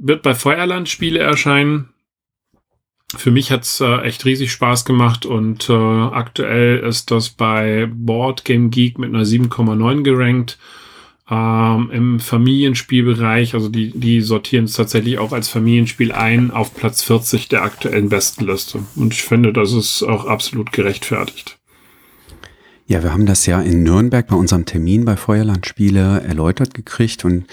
Wird 0.00 0.22
bei 0.22 0.34
Feuerland 0.34 0.88
Spiele 0.88 1.18
erscheinen. 1.18 1.88
Für 3.16 3.30
mich 3.30 3.50
hat's 3.50 3.80
äh, 3.80 4.00
echt 4.02 4.24
riesig 4.26 4.52
Spaß 4.52 4.84
gemacht 4.84 5.24
und 5.24 5.70
äh, 5.70 5.72
aktuell 5.72 6.78
ist 6.80 7.10
das 7.10 7.30
bei 7.30 7.88
Board 7.90 8.44
Game 8.44 8.70
Geek 8.70 8.98
mit 8.98 9.14
einer 9.14 9.24
7,9 9.24 10.02
gerankt 10.02 10.58
ähm, 11.30 11.90
im 11.92 12.20
Familienspielbereich, 12.20 13.54
also 13.54 13.68
die, 13.68 13.90
die 13.90 14.20
sortieren 14.22 14.64
es 14.64 14.72
tatsächlich 14.72 15.18
auch 15.18 15.32
als 15.32 15.48
Familienspiel 15.48 16.12
ein 16.12 16.50
auf 16.50 16.74
Platz 16.74 17.02
40 17.02 17.48
der 17.48 17.62
aktuellen 17.62 18.08
Bestenliste. 18.08 18.80
Und 18.96 19.12
ich 19.12 19.22
finde, 19.22 19.52
das 19.52 19.72
ist 19.72 20.02
auch 20.02 20.24
absolut 20.26 20.72
gerechtfertigt. 20.72 21.58
Ja, 22.86 23.02
wir 23.02 23.12
haben 23.12 23.26
das 23.26 23.44
ja 23.44 23.60
in 23.60 23.82
Nürnberg 23.82 24.26
bei 24.26 24.36
unserem 24.36 24.64
Termin 24.64 25.04
bei 25.04 25.18
Feuerlandspiele 25.18 26.22
erläutert 26.22 26.72
gekriegt 26.72 27.26
und 27.26 27.44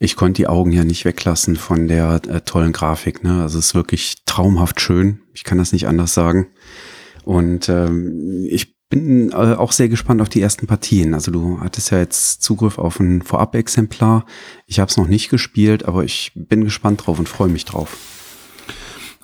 ich 0.00 0.16
konnte 0.16 0.42
die 0.42 0.48
Augen 0.48 0.72
ja 0.72 0.82
nicht 0.82 1.04
weglassen 1.04 1.54
von 1.54 1.86
der 1.86 2.20
äh, 2.26 2.40
tollen 2.40 2.72
Grafik. 2.72 3.22
Ne? 3.22 3.40
Also 3.40 3.60
es 3.60 3.66
ist 3.66 3.74
wirklich 3.76 4.24
traumhaft 4.26 4.80
schön. 4.80 5.20
Ich 5.32 5.44
kann 5.44 5.58
das 5.58 5.72
nicht 5.72 5.86
anders 5.86 6.14
sagen. 6.14 6.48
Und 7.22 7.68
ähm, 7.68 8.46
ich 8.50 8.79
bin 8.90 9.30
äh, 9.30 9.34
auch 9.34 9.72
sehr 9.72 9.88
gespannt 9.88 10.20
auf 10.20 10.28
die 10.28 10.42
ersten 10.42 10.66
Partien. 10.66 11.14
Also 11.14 11.30
du 11.30 11.60
hattest 11.60 11.90
ja 11.92 11.98
jetzt 11.98 12.42
Zugriff 12.42 12.76
auf 12.76 13.00
ein 13.00 13.22
Vorab-Exemplar. 13.22 14.26
Ich 14.66 14.80
habe 14.80 14.90
es 14.90 14.96
noch 14.96 15.06
nicht 15.06 15.30
gespielt, 15.30 15.86
aber 15.86 16.04
ich 16.04 16.32
bin 16.34 16.64
gespannt 16.64 17.06
drauf 17.06 17.18
und 17.18 17.28
freue 17.28 17.48
mich 17.48 17.64
drauf. 17.64 17.96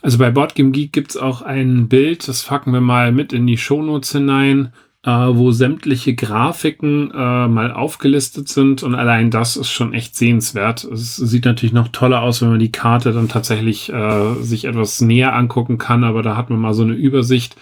Also 0.03 0.19
bei 0.19 0.31
Boardgame 0.31 0.71
Geek 0.71 0.93
gibt 0.93 1.11
es 1.11 1.17
auch 1.17 1.43
ein 1.43 1.89
Bild, 1.89 2.29
das 2.29 2.45
packen 2.45 2.73
wir 2.73 2.81
mal 2.81 3.11
mit 3.11 3.33
in 3.33 3.45
die 3.45 3.59
Shownotes 3.59 4.13
hinein, 4.13 4.73
äh, 5.03 5.11
wo 5.11 5.51
sämtliche 5.51 6.15
Grafiken 6.15 7.11
äh, 7.11 7.49
mal 7.49 7.73
aufgelistet 7.73 8.49
sind 8.49 8.85
und 8.85 8.95
allein 8.95 9.33
das 9.33 9.57
ist 9.57 9.71
schon 9.71 9.95
echt 9.95 10.15
sehenswert. 10.15 10.85
Es 10.85 11.17
sieht 11.17 11.45
natürlich 11.45 11.73
noch 11.73 11.89
toller 11.89 12.23
aus, 12.23 12.41
wenn 12.41 12.51
man 12.51 12.61
die 12.61 12.71
Karte 12.71 13.13
dann 13.13 13.29
tatsächlich 13.29 13.93
äh, 13.93 14.35
sich 14.43 14.67
etwas 14.67 15.01
näher 15.01 15.35
angucken 15.35 15.79
kann, 15.79 16.05
aber 16.05 16.23
da 16.23 16.37
hat 16.37 16.51
man 16.51 16.61
mal 16.61 16.75
so 16.75 16.85
eine 16.85 16.95
Übersicht 16.95 17.57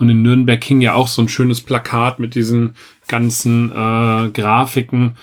Und 0.00 0.08
in 0.08 0.22
Nürnberg 0.22 0.64
hing 0.64 0.80
ja 0.80 0.94
auch 0.94 1.08
so 1.08 1.20
ein 1.20 1.28
schönes 1.28 1.60
Plakat 1.60 2.18
mit 2.18 2.34
diesen 2.34 2.74
ganzen 3.06 3.70
äh, 3.70 4.30
Grafiken. 4.30 5.16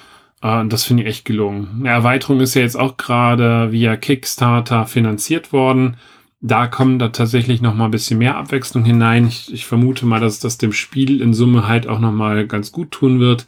Äh, 0.43 0.67
das 0.67 0.83
finde 0.83 1.01
ich 1.03 1.09
echt 1.09 1.25
gelungen. 1.25 1.77
Eine 1.79 1.89
Erweiterung 1.89 2.39
ist 2.41 2.53
ja 2.53 2.61
jetzt 2.61 2.79
auch 2.79 2.95
gerade 2.95 3.71
via 3.71 3.97
Kickstarter 3.97 4.85
finanziert 4.85 5.51
worden. 5.51 5.97
Da 6.41 6.67
kommen 6.67 6.99
da 6.99 7.09
tatsächlich 7.09 7.59
noch 7.59 7.73
mal 7.73 7.85
ein 7.85 7.91
bisschen 7.91 8.19
mehr 8.19 8.37
Abwechslung 8.37 8.85
hinein. 8.85 9.27
Ich, 9.27 9.51
ich 9.51 9.65
vermute 9.65 10.05
mal, 10.05 10.19
dass 10.19 10.39
das 10.39 10.59
dem 10.59 10.73
Spiel 10.73 11.21
in 11.21 11.33
Summe 11.33 11.67
halt 11.67 11.87
auch 11.87 11.99
noch 11.99 12.11
mal 12.11 12.45
ganz 12.45 12.71
gut 12.71 12.91
tun 12.91 13.19
wird. 13.19 13.47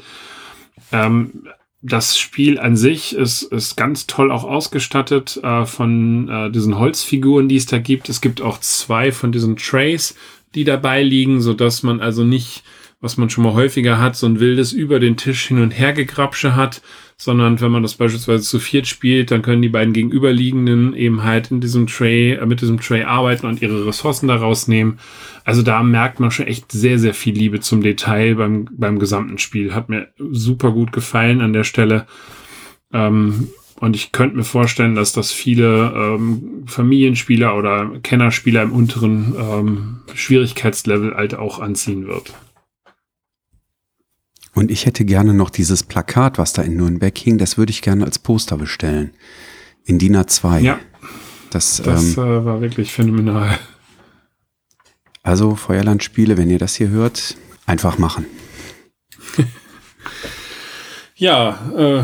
Ähm, 0.91 1.43
das 1.81 2.17
Spiel 2.17 2.59
an 2.59 2.75
sich 2.75 3.15
ist, 3.15 3.43
ist 3.43 3.77
ganz 3.77 4.05
toll 4.05 4.31
auch 4.31 4.43
ausgestattet 4.43 5.39
äh, 5.43 5.65
von 5.65 6.27
äh, 6.27 6.51
diesen 6.51 6.77
Holzfiguren, 6.77 7.47
die 7.47 7.55
es 7.55 7.67
da 7.67 7.79
gibt. 7.79 8.09
Es 8.09 8.19
gibt 8.19 8.41
auch 8.41 8.59
zwei 8.59 9.11
von 9.11 9.31
diesen 9.31 9.55
Trays, 9.55 10.15
die 10.55 10.65
dabei 10.65 11.03
liegen, 11.03 11.41
so 11.41 11.53
dass 11.53 11.83
man 11.83 12.01
also 12.01 12.23
nicht, 12.23 12.63
was 13.01 13.17
man 13.17 13.29
schon 13.29 13.45
mal 13.45 13.53
häufiger 13.53 13.97
hat, 13.97 14.15
so 14.15 14.27
ein 14.27 14.39
wildes 14.39 14.73
über 14.73 14.99
den 14.99 15.15
Tisch 15.15 15.47
hin 15.47 15.61
und 15.61 15.71
her 15.71 15.93
gegrapsche 15.93 16.55
hat, 16.55 16.81
sondern 17.15 17.61
wenn 17.61 17.71
man 17.71 17.81
das 17.81 17.95
beispielsweise 17.95 18.43
zu 18.43 18.59
viert 18.59 18.87
spielt, 18.87 19.31
dann 19.31 19.41
können 19.41 19.61
die 19.61 19.69
beiden 19.69 19.93
gegenüberliegenden 19.93 20.93
eben 20.93 21.23
halt 21.23 21.51
in 21.51 21.61
diesem 21.61 21.87
Tray, 21.87 22.33
äh, 22.33 22.45
mit 22.45 22.61
diesem 22.61 22.79
Tray 22.79 23.03
arbeiten 23.03 23.45
und 23.45 23.61
ihre 23.61 23.85
Ressourcen 23.85 24.27
daraus 24.27 24.67
nehmen. 24.67 24.99
Also 25.45 25.61
da 25.61 25.81
merkt 25.81 26.19
man 26.19 26.31
schon 26.31 26.47
echt 26.47 26.71
sehr, 26.71 26.99
sehr 26.99 27.13
viel 27.13 27.33
Liebe 27.33 27.61
zum 27.61 27.81
Detail 27.81 28.35
beim, 28.35 28.67
beim 28.71 28.99
gesamten 28.99 29.37
Spiel. 29.37 29.73
Hat 29.73 29.89
mir 29.89 30.09
super 30.17 30.71
gut 30.71 30.91
gefallen 30.91 31.41
an 31.41 31.53
der 31.53 31.63
Stelle. 31.63 32.05
Ähm, 32.91 33.49
und 33.79 33.95
ich 33.95 34.11
könnte 34.11 34.35
mir 34.35 34.43
vorstellen, 34.43 34.95
dass 34.95 35.13
das 35.13 35.31
viele 35.31 35.93
ähm, 35.95 36.63
Familienspieler 36.65 37.55
oder 37.55 37.89
Kennerspieler 38.03 38.63
im 38.63 38.73
unteren 38.73 39.35
ähm, 39.39 39.99
Schwierigkeitslevel 40.13 41.15
halt 41.15 41.35
auch 41.35 41.59
anziehen 41.59 42.05
wird. 42.05 42.33
Und 44.59 44.71
ich 44.71 44.85
hätte 44.85 45.05
gerne 45.05 45.33
noch 45.33 45.51
dieses 45.51 45.83
Plakat, 45.83 46.37
was 46.37 46.51
da 46.51 46.61
in 46.63 46.75
Nürnberg 46.75 47.17
hing, 47.17 47.37
das 47.37 47.57
würde 47.57 47.71
ich 47.71 47.81
gerne 47.81 48.03
als 48.03 48.19
Poster 48.19 48.57
bestellen. 48.57 49.11
In 49.85 49.99
DIN 49.99 50.17
A2. 50.17 50.59
Ja. 50.59 50.81
Das, 51.49 51.81
das 51.81 52.17
ähm, 52.17 52.23
äh, 52.25 52.43
war 52.43 52.59
wirklich 52.59 52.91
phänomenal. 52.91 53.57
Also 55.23 55.55
Feuerlandspiele, 55.55 56.35
wenn 56.35 56.49
ihr 56.49 56.59
das 56.59 56.75
hier 56.75 56.89
hört, 56.89 57.37
einfach 57.67 57.99
machen. 57.99 58.25
ja, 61.15 61.57
äh, 61.77 62.03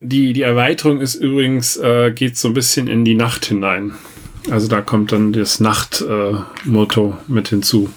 die, 0.00 0.32
die 0.32 0.40
Erweiterung 0.40 1.02
ist 1.02 1.16
übrigens, 1.16 1.76
äh, 1.76 2.12
geht 2.12 2.38
so 2.38 2.48
ein 2.48 2.54
bisschen 2.54 2.88
in 2.88 3.04
die 3.04 3.14
Nacht 3.14 3.44
hinein. 3.44 3.92
Also 4.50 4.68
da 4.68 4.80
kommt 4.80 5.12
dann 5.12 5.34
das 5.34 5.60
Nachtmotto 5.60 7.10
äh, 7.10 7.30
mit 7.30 7.48
hinzu. 7.48 7.90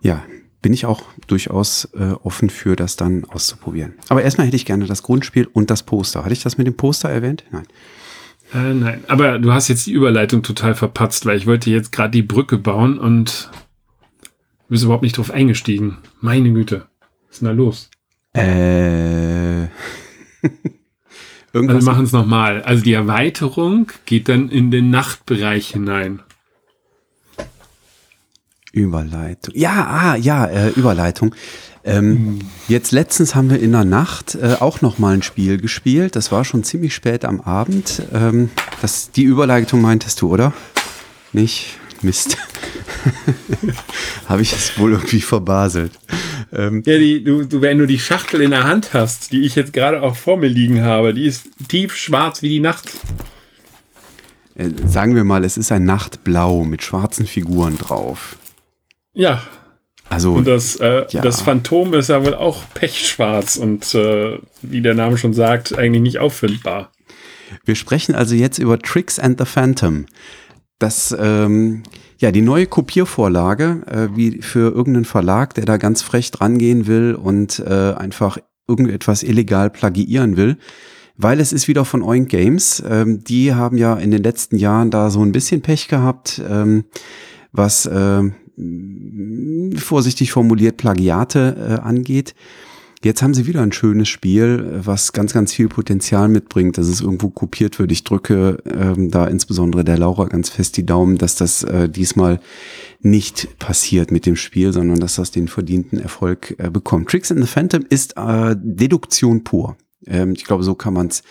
Ja, 0.00 0.24
bin 0.62 0.72
ich 0.72 0.86
auch 0.86 1.02
durchaus 1.26 1.88
äh, 1.94 2.12
offen 2.22 2.50
für, 2.50 2.76
das 2.76 2.96
dann 2.96 3.24
auszuprobieren. 3.24 3.94
Aber 4.08 4.22
erstmal 4.22 4.46
hätte 4.46 4.56
ich 4.56 4.64
gerne 4.64 4.86
das 4.86 5.02
Grundspiel 5.02 5.46
und 5.46 5.70
das 5.70 5.82
Poster. 5.82 6.24
Hatte 6.24 6.32
ich 6.32 6.42
das 6.42 6.58
mit 6.58 6.66
dem 6.66 6.76
Poster 6.76 7.08
erwähnt? 7.08 7.44
Nein. 7.50 7.66
Äh, 8.54 8.74
nein, 8.74 9.04
aber 9.08 9.38
du 9.38 9.52
hast 9.52 9.68
jetzt 9.68 9.86
die 9.86 9.92
Überleitung 9.92 10.42
total 10.42 10.74
verpatzt, 10.74 11.26
weil 11.26 11.36
ich 11.36 11.46
wollte 11.46 11.70
jetzt 11.70 11.92
gerade 11.92 12.10
die 12.10 12.22
Brücke 12.22 12.56
bauen 12.56 12.98
und 12.98 13.50
du 14.22 14.70
bist 14.70 14.84
überhaupt 14.84 15.02
nicht 15.02 15.18
drauf 15.18 15.30
eingestiegen. 15.30 15.98
Meine 16.20 16.52
Güte. 16.52 16.86
Was 17.26 17.36
ist 17.36 17.42
denn 17.42 17.48
da 17.48 17.52
los? 17.52 17.90
Äh. 18.32 19.64
Irgendwas 21.52 21.76
also 21.76 21.86
wir 21.86 21.92
machen 21.92 22.04
es 22.04 22.12
nochmal. 22.12 22.62
Also 22.62 22.84
die 22.84 22.92
Erweiterung 22.92 23.90
geht 24.06 24.28
dann 24.28 24.48
in 24.48 24.70
den 24.70 24.90
Nachtbereich 24.90 25.68
hinein. 25.68 26.22
Überleitung. 28.72 29.54
Ja, 29.56 29.86
ah, 29.86 30.16
ja, 30.16 30.46
äh, 30.46 30.68
Überleitung. 30.70 31.34
Ähm, 31.84 32.16
hm. 32.16 32.38
Jetzt 32.68 32.92
letztens 32.92 33.34
haben 33.34 33.50
wir 33.50 33.60
in 33.60 33.72
der 33.72 33.84
Nacht 33.84 34.34
äh, 34.34 34.56
auch 34.60 34.82
noch 34.82 34.98
mal 34.98 35.14
ein 35.14 35.22
Spiel 35.22 35.58
gespielt. 35.58 36.16
Das 36.16 36.30
war 36.32 36.44
schon 36.44 36.64
ziemlich 36.64 36.94
spät 36.94 37.24
am 37.24 37.40
Abend. 37.40 38.02
Ähm, 38.12 38.50
das, 38.82 39.10
die 39.10 39.22
Überleitung 39.22 39.80
meintest 39.80 40.20
du, 40.20 40.30
oder? 40.30 40.52
Nicht? 41.32 41.78
Mist. 42.02 42.36
Habe 44.28 44.42
ich 44.42 44.52
es 44.52 44.78
wohl 44.78 44.92
irgendwie 44.92 45.20
verbaselt. 45.20 45.92
Ähm, 46.52 46.82
ja, 46.86 46.98
die, 46.98 47.24
du, 47.24 47.44
du, 47.44 47.60
wenn 47.60 47.78
du 47.78 47.86
die 47.86 47.98
Schachtel 47.98 48.40
in 48.40 48.50
der 48.50 48.64
Hand 48.64 48.94
hast, 48.94 49.32
die 49.32 49.42
ich 49.42 49.54
jetzt 49.54 49.72
gerade 49.72 50.02
auch 50.02 50.16
vor 50.16 50.36
mir 50.36 50.48
liegen 50.48 50.82
habe, 50.82 51.12
die 51.14 51.26
ist 51.26 51.48
tief 51.68 51.96
schwarz 51.96 52.42
wie 52.42 52.48
die 52.48 52.60
Nacht. 52.60 52.90
Äh, 54.54 54.70
sagen 54.86 55.14
wir 55.14 55.24
mal, 55.24 55.44
es 55.44 55.56
ist 55.56 55.72
ein 55.72 55.84
Nachtblau 55.84 56.64
mit 56.64 56.82
schwarzen 56.82 57.26
Figuren 57.26 57.78
drauf. 57.78 58.36
Ja. 59.14 59.42
Also, 60.08 60.32
und 60.32 60.46
das, 60.46 60.76
äh, 60.76 61.04
ja. 61.10 61.20
das 61.20 61.42
Phantom 61.42 61.92
ist 61.94 62.08
ja 62.08 62.24
wohl 62.24 62.34
auch 62.34 62.62
pechschwarz 62.72 63.56
und 63.56 63.94
äh, 63.94 64.38
wie 64.62 64.80
der 64.80 64.94
Name 64.94 65.18
schon 65.18 65.34
sagt, 65.34 65.76
eigentlich 65.76 66.02
nicht 66.02 66.18
auffindbar. 66.18 66.92
Wir 67.64 67.74
sprechen 67.74 68.14
also 68.14 68.34
jetzt 68.34 68.58
über 68.58 68.78
Tricks 68.78 69.18
and 69.18 69.38
the 69.38 69.44
Phantom. 69.44 70.06
Das, 70.78 71.14
ähm, 71.18 71.82
ja, 72.18 72.32
die 72.32 72.42
neue 72.42 72.66
Kopiervorlage, 72.66 73.82
äh, 73.86 74.16
wie 74.16 74.40
für 74.42 74.72
irgendeinen 74.72 75.04
Verlag, 75.04 75.54
der 75.54 75.64
da 75.64 75.76
ganz 75.76 76.02
frech 76.02 76.30
drangehen 76.30 76.86
will 76.86 77.14
und 77.14 77.58
äh, 77.60 77.92
einfach 77.94 78.38
irgendetwas 78.66 79.22
illegal 79.22 79.70
plagiieren 79.70 80.36
will. 80.36 80.56
Weil 81.16 81.40
es 81.40 81.52
ist 81.52 81.66
wieder 81.66 81.84
von 81.84 82.02
Oink 82.02 82.28
Games. 82.28 82.82
Ähm, 82.88 83.24
die 83.24 83.52
haben 83.54 83.76
ja 83.76 83.94
in 83.94 84.10
den 84.10 84.22
letzten 84.22 84.56
Jahren 84.56 84.90
da 84.90 85.10
so 85.10 85.20
ein 85.22 85.32
bisschen 85.32 85.62
Pech 85.62 85.88
gehabt, 85.88 86.40
ähm, 86.48 86.84
was 87.50 87.86
äh, 87.86 88.22
vorsichtig 89.76 90.32
formuliert 90.32 90.76
Plagiate 90.76 91.56
äh, 91.58 91.82
angeht. 91.82 92.34
Jetzt 93.04 93.22
haben 93.22 93.32
sie 93.32 93.46
wieder 93.46 93.62
ein 93.62 93.70
schönes 93.70 94.08
Spiel, 94.08 94.80
was 94.84 95.12
ganz, 95.12 95.32
ganz 95.32 95.52
viel 95.52 95.68
Potenzial 95.68 96.28
mitbringt, 96.28 96.78
dass 96.78 96.88
es 96.88 97.00
irgendwo 97.00 97.30
kopiert 97.30 97.78
wird. 97.78 97.92
Ich 97.92 98.02
drücke 98.02 98.58
ähm, 98.64 99.10
da 99.10 99.26
insbesondere 99.26 99.84
der 99.84 99.98
Laura 99.98 100.24
ganz 100.24 100.48
fest 100.48 100.76
die 100.76 100.84
Daumen, 100.84 101.16
dass 101.16 101.36
das 101.36 101.62
äh, 101.62 101.88
diesmal 101.88 102.40
nicht 103.00 103.56
passiert 103.60 104.10
mit 104.10 104.26
dem 104.26 104.34
Spiel, 104.34 104.72
sondern 104.72 104.98
dass 104.98 105.14
das 105.14 105.30
den 105.30 105.46
verdienten 105.46 106.00
Erfolg 106.00 106.56
äh, 106.58 106.70
bekommt. 106.70 107.08
Tricks 107.08 107.30
in 107.30 107.40
the 107.40 107.46
Phantom 107.46 107.84
ist 107.88 108.16
äh, 108.16 108.56
Deduktion 108.58 109.44
pur. 109.44 109.76
Ähm, 110.04 110.32
ich 110.32 110.44
glaube, 110.44 110.64
so 110.64 110.74
kann 110.74 110.94
man 110.94 111.06
es 111.06 111.22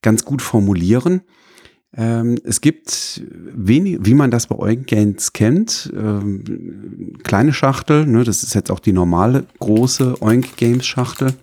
ganz 0.00 0.24
gut 0.24 0.42
formulieren. 0.42 1.22
Ähm, 1.96 2.36
es 2.44 2.60
gibt 2.60 3.22
wenig, 3.28 3.98
wie 4.02 4.14
man 4.14 4.30
das 4.30 4.48
bei 4.48 4.56
Oink 4.56 4.86
kennt, 4.86 5.92
ähm, 5.96 7.14
kleine 7.22 7.52
Schachtel, 7.52 8.04
ne, 8.06 8.24
das 8.24 8.42
ist 8.42 8.54
jetzt 8.54 8.70
auch 8.70 8.80
die 8.80 8.92
normale 8.92 9.44
große 9.60 10.20
Oink 10.20 10.56
Games 10.56 10.86
Schachtel. 10.86 11.34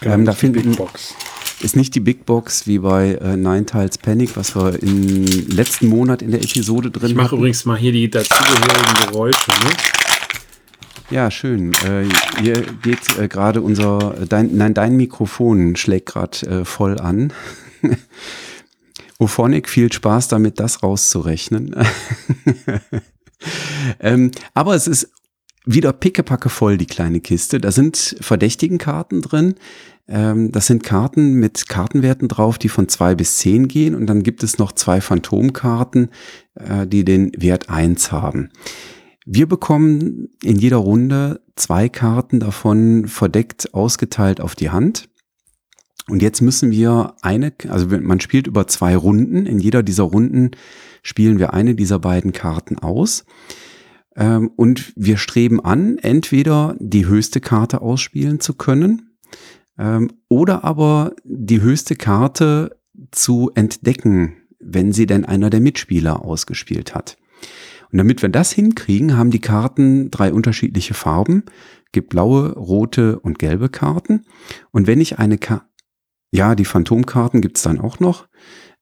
Genau, 0.00 0.14
ähm, 0.14 0.24
da 0.24 0.32
finden 0.32 0.64
wir 0.64 0.76
Box. 0.76 1.14
Ist 1.60 1.76
nicht 1.76 1.94
die 1.94 2.00
Big 2.00 2.26
Box 2.26 2.66
wie 2.66 2.78
bei 2.78 3.14
äh, 3.14 3.36
Nine 3.36 3.66
Tiles 3.66 3.98
Panic, 3.98 4.36
was 4.36 4.54
wir 4.54 4.82
im 4.82 5.24
letzten 5.48 5.88
Monat 5.88 6.22
in 6.22 6.30
der 6.30 6.42
Episode 6.42 6.90
drin 6.90 7.02
haben. 7.02 7.10
Ich 7.10 7.16
mache 7.16 7.36
übrigens 7.36 7.64
mal 7.64 7.78
hier 7.78 7.92
die 7.92 8.10
dazugehörigen 8.10 9.06
Geräusche. 9.08 9.50
Ne? 9.50 9.70
Ja, 11.10 11.30
schön. 11.30 11.72
Äh, 11.72 12.04
hier 12.42 12.62
geht 12.82 13.18
äh, 13.18 13.28
gerade 13.28 13.62
unser, 13.62 14.16
dein, 14.28 14.56
nein, 14.56 14.74
dein 14.74 14.96
Mikrofon 14.96 15.76
schlägt 15.76 16.06
gerade 16.06 16.46
äh, 16.46 16.64
voll 16.64 16.98
an. 16.98 17.32
Ophonic, 19.18 19.68
viel 19.68 19.92
Spaß 19.92 20.28
damit, 20.28 20.60
das 20.60 20.82
rauszurechnen. 20.82 21.74
ähm, 24.00 24.30
aber 24.54 24.74
es 24.74 24.86
ist 24.86 25.10
wieder 25.64 25.92
pickepacke 25.92 26.48
voll, 26.48 26.78
die 26.78 26.86
kleine 26.86 27.20
Kiste. 27.20 27.60
Da 27.60 27.72
sind 27.72 28.16
verdächtigen 28.20 28.78
Karten 28.78 29.20
drin. 29.20 29.54
Ähm, 30.08 30.52
das 30.52 30.66
sind 30.66 30.84
Karten 30.84 31.34
mit 31.34 31.68
Kartenwerten 31.68 32.28
drauf, 32.28 32.58
die 32.58 32.68
von 32.68 32.88
zwei 32.88 33.14
bis 33.14 33.38
zehn 33.38 33.68
gehen. 33.68 33.94
Und 33.94 34.06
dann 34.06 34.22
gibt 34.22 34.42
es 34.42 34.58
noch 34.58 34.72
zwei 34.72 35.00
Phantomkarten, 35.00 36.10
äh, 36.54 36.86
die 36.86 37.04
den 37.04 37.32
Wert 37.36 37.68
eins 37.68 38.12
haben. 38.12 38.50
Wir 39.24 39.48
bekommen 39.48 40.28
in 40.42 40.56
jeder 40.56 40.76
Runde 40.76 41.40
zwei 41.56 41.88
Karten 41.88 42.38
davon 42.38 43.08
verdeckt 43.08 43.74
ausgeteilt 43.74 44.40
auf 44.40 44.54
die 44.54 44.70
Hand. 44.70 45.08
Und 46.08 46.22
jetzt 46.22 46.40
müssen 46.40 46.70
wir 46.70 47.14
eine, 47.22 47.52
also 47.68 47.86
man 47.88 48.20
spielt 48.20 48.46
über 48.46 48.68
zwei 48.68 48.96
Runden. 48.96 49.44
In 49.44 49.58
jeder 49.58 49.82
dieser 49.82 50.04
Runden 50.04 50.52
spielen 51.02 51.38
wir 51.38 51.52
eine 51.52 51.74
dieser 51.74 51.98
beiden 51.98 52.32
Karten 52.32 52.78
aus. 52.78 53.24
Ähm, 54.14 54.50
und 54.56 54.92
wir 54.96 55.16
streben 55.16 55.60
an, 55.60 55.98
entweder 55.98 56.76
die 56.78 57.06
höchste 57.06 57.40
Karte 57.40 57.80
ausspielen 57.80 58.38
zu 58.40 58.54
können 58.54 59.16
ähm, 59.78 60.12
oder 60.28 60.64
aber 60.64 61.14
die 61.24 61.60
höchste 61.60 61.96
Karte 61.96 62.78
zu 63.10 63.50
entdecken, 63.54 64.36
wenn 64.60 64.92
sie 64.92 65.06
denn 65.06 65.24
einer 65.24 65.50
der 65.50 65.60
Mitspieler 65.60 66.24
ausgespielt 66.24 66.94
hat. 66.94 67.18
Und 67.90 67.98
damit 67.98 68.22
wir 68.22 68.28
das 68.28 68.52
hinkriegen, 68.52 69.16
haben 69.16 69.30
die 69.30 69.40
Karten 69.40 70.10
drei 70.10 70.32
unterschiedliche 70.32 70.94
Farben. 70.94 71.44
gibt 71.92 72.10
blaue, 72.10 72.52
rote 72.52 73.18
und 73.20 73.38
gelbe 73.38 73.68
Karten. 73.68 74.26
Und 74.70 74.86
wenn 74.86 75.00
ich 75.00 75.18
eine 75.18 75.38
Karte 75.38 75.66
Ja, 76.36 76.54
die 76.54 76.66
Phantomkarten 76.66 77.40
gibt's 77.40 77.62
dann 77.62 77.80
auch 77.80 77.98
noch. 77.98 78.26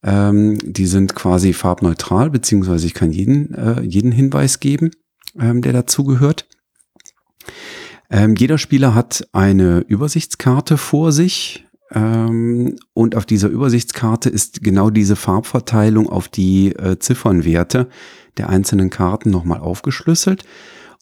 Ähm, 0.03 0.59
die 0.61 0.87
sind 0.87 1.15
quasi 1.15 1.53
farbneutral, 1.53 2.29
beziehungsweise 2.29 2.85
ich 2.89 2.95
kann 2.95 3.13
jeden, 3.13 3.55
äh, 3.55 3.81
jeden 3.83 4.11
Hinweis 4.11 4.59
geben, 4.59 4.91
ähm, 5.39 5.63
der 5.63 5.73
dazugehört. 5.73 6.49
Ähm, 8.11 8.35
jeder 8.37 8.59
Spieler 8.59 8.97
hat 8.97 9.29
eine 9.31 9.85
Übersichtskarte 9.87 10.79
vor 10.79 11.13
sich. 11.13 11.65
Ähm, 11.93 12.75
und 12.93 13.15
auf 13.15 13.25
dieser 13.25 13.51
Übersichtskarte 13.51 14.31
ist 14.31 14.65
genau 14.65 14.91
diese 14.91 15.15
Farbverteilung 15.15 16.09
auf 16.09 16.27
die 16.27 16.75
äh, 16.75 16.99
Ziffernwerte 16.99 17.89
der 18.37 18.49
einzelnen 18.49 18.91
Karten 18.91 19.31
nochmal 19.31 19.61
aufgeschlüsselt. 19.61 20.43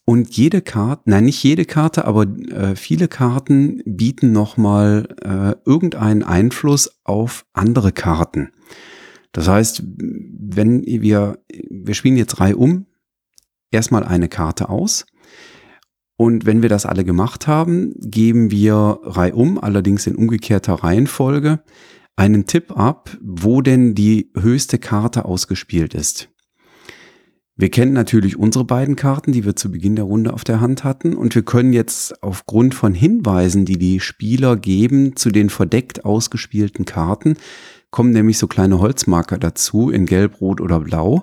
Und 0.05 0.35
jede 0.35 0.61
Karte, 0.61 1.03
nein, 1.05 1.25
nicht 1.25 1.41
jede 1.43 1.65
Karte, 1.65 2.05
aber 2.05 2.23
äh, 2.23 2.75
viele 2.75 3.07
Karten 3.07 3.81
bieten 3.85 4.33
nochmal 4.33 5.07
äh, 5.23 5.55
irgendeinen 5.69 6.23
Einfluss 6.23 6.99
auf 7.05 7.45
andere 7.53 7.93
Karten. 7.93 8.51
Das 9.31 9.47
heißt, 9.47 9.83
wenn 9.85 10.83
wir, 10.85 11.39
wir 11.69 11.93
spielen 11.93 12.17
jetzt 12.17 12.39
Reihe 12.39 12.57
um, 12.57 12.85
erstmal 13.71 14.03
eine 14.03 14.27
Karte 14.27 14.69
aus. 14.69 15.05
Und 16.17 16.45
wenn 16.45 16.61
wir 16.61 16.69
das 16.69 16.85
alle 16.85 17.05
gemacht 17.05 17.47
haben, 17.47 17.93
geben 17.97 18.51
wir 18.51 18.99
Reihe 19.03 19.35
um, 19.35 19.57
allerdings 19.57 20.05
in 20.05 20.15
umgekehrter 20.15 20.75
Reihenfolge, 20.75 21.63
einen 22.15 22.45
Tipp 22.45 22.77
ab, 22.77 23.17
wo 23.21 23.61
denn 23.61 23.95
die 23.95 24.31
höchste 24.37 24.77
Karte 24.79 25.25
ausgespielt 25.25 25.93
ist. 25.93 26.29
Wir 27.55 27.69
kennen 27.69 27.93
natürlich 27.93 28.37
unsere 28.37 28.65
beiden 28.65 28.95
Karten, 28.95 29.31
die 29.31 29.45
wir 29.45 29.55
zu 29.55 29.71
Beginn 29.71 29.95
der 29.95 30.05
Runde 30.05 30.33
auf 30.33 30.43
der 30.43 30.59
Hand 30.59 30.83
hatten. 30.83 31.13
Und 31.13 31.35
wir 31.35 31.43
können 31.43 31.71
jetzt 31.71 32.23
aufgrund 32.23 32.73
von 32.73 32.95
Hinweisen, 32.95 33.65
die 33.65 33.77
die 33.77 33.99
Spieler 33.99 34.55
geben 34.55 35.15
zu 35.15 35.29
den 35.29 35.49
verdeckt 35.49 36.03
ausgespielten 36.03 36.85
Karten, 36.85 37.37
kommen 37.91 38.11
nämlich 38.11 38.39
so 38.39 38.47
kleine 38.47 38.79
Holzmarker 38.79 39.37
dazu 39.37 39.91
in 39.91 40.07
Gelb, 40.07 40.41
Rot 40.41 40.61
oder 40.61 40.79
Blau. 40.79 41.21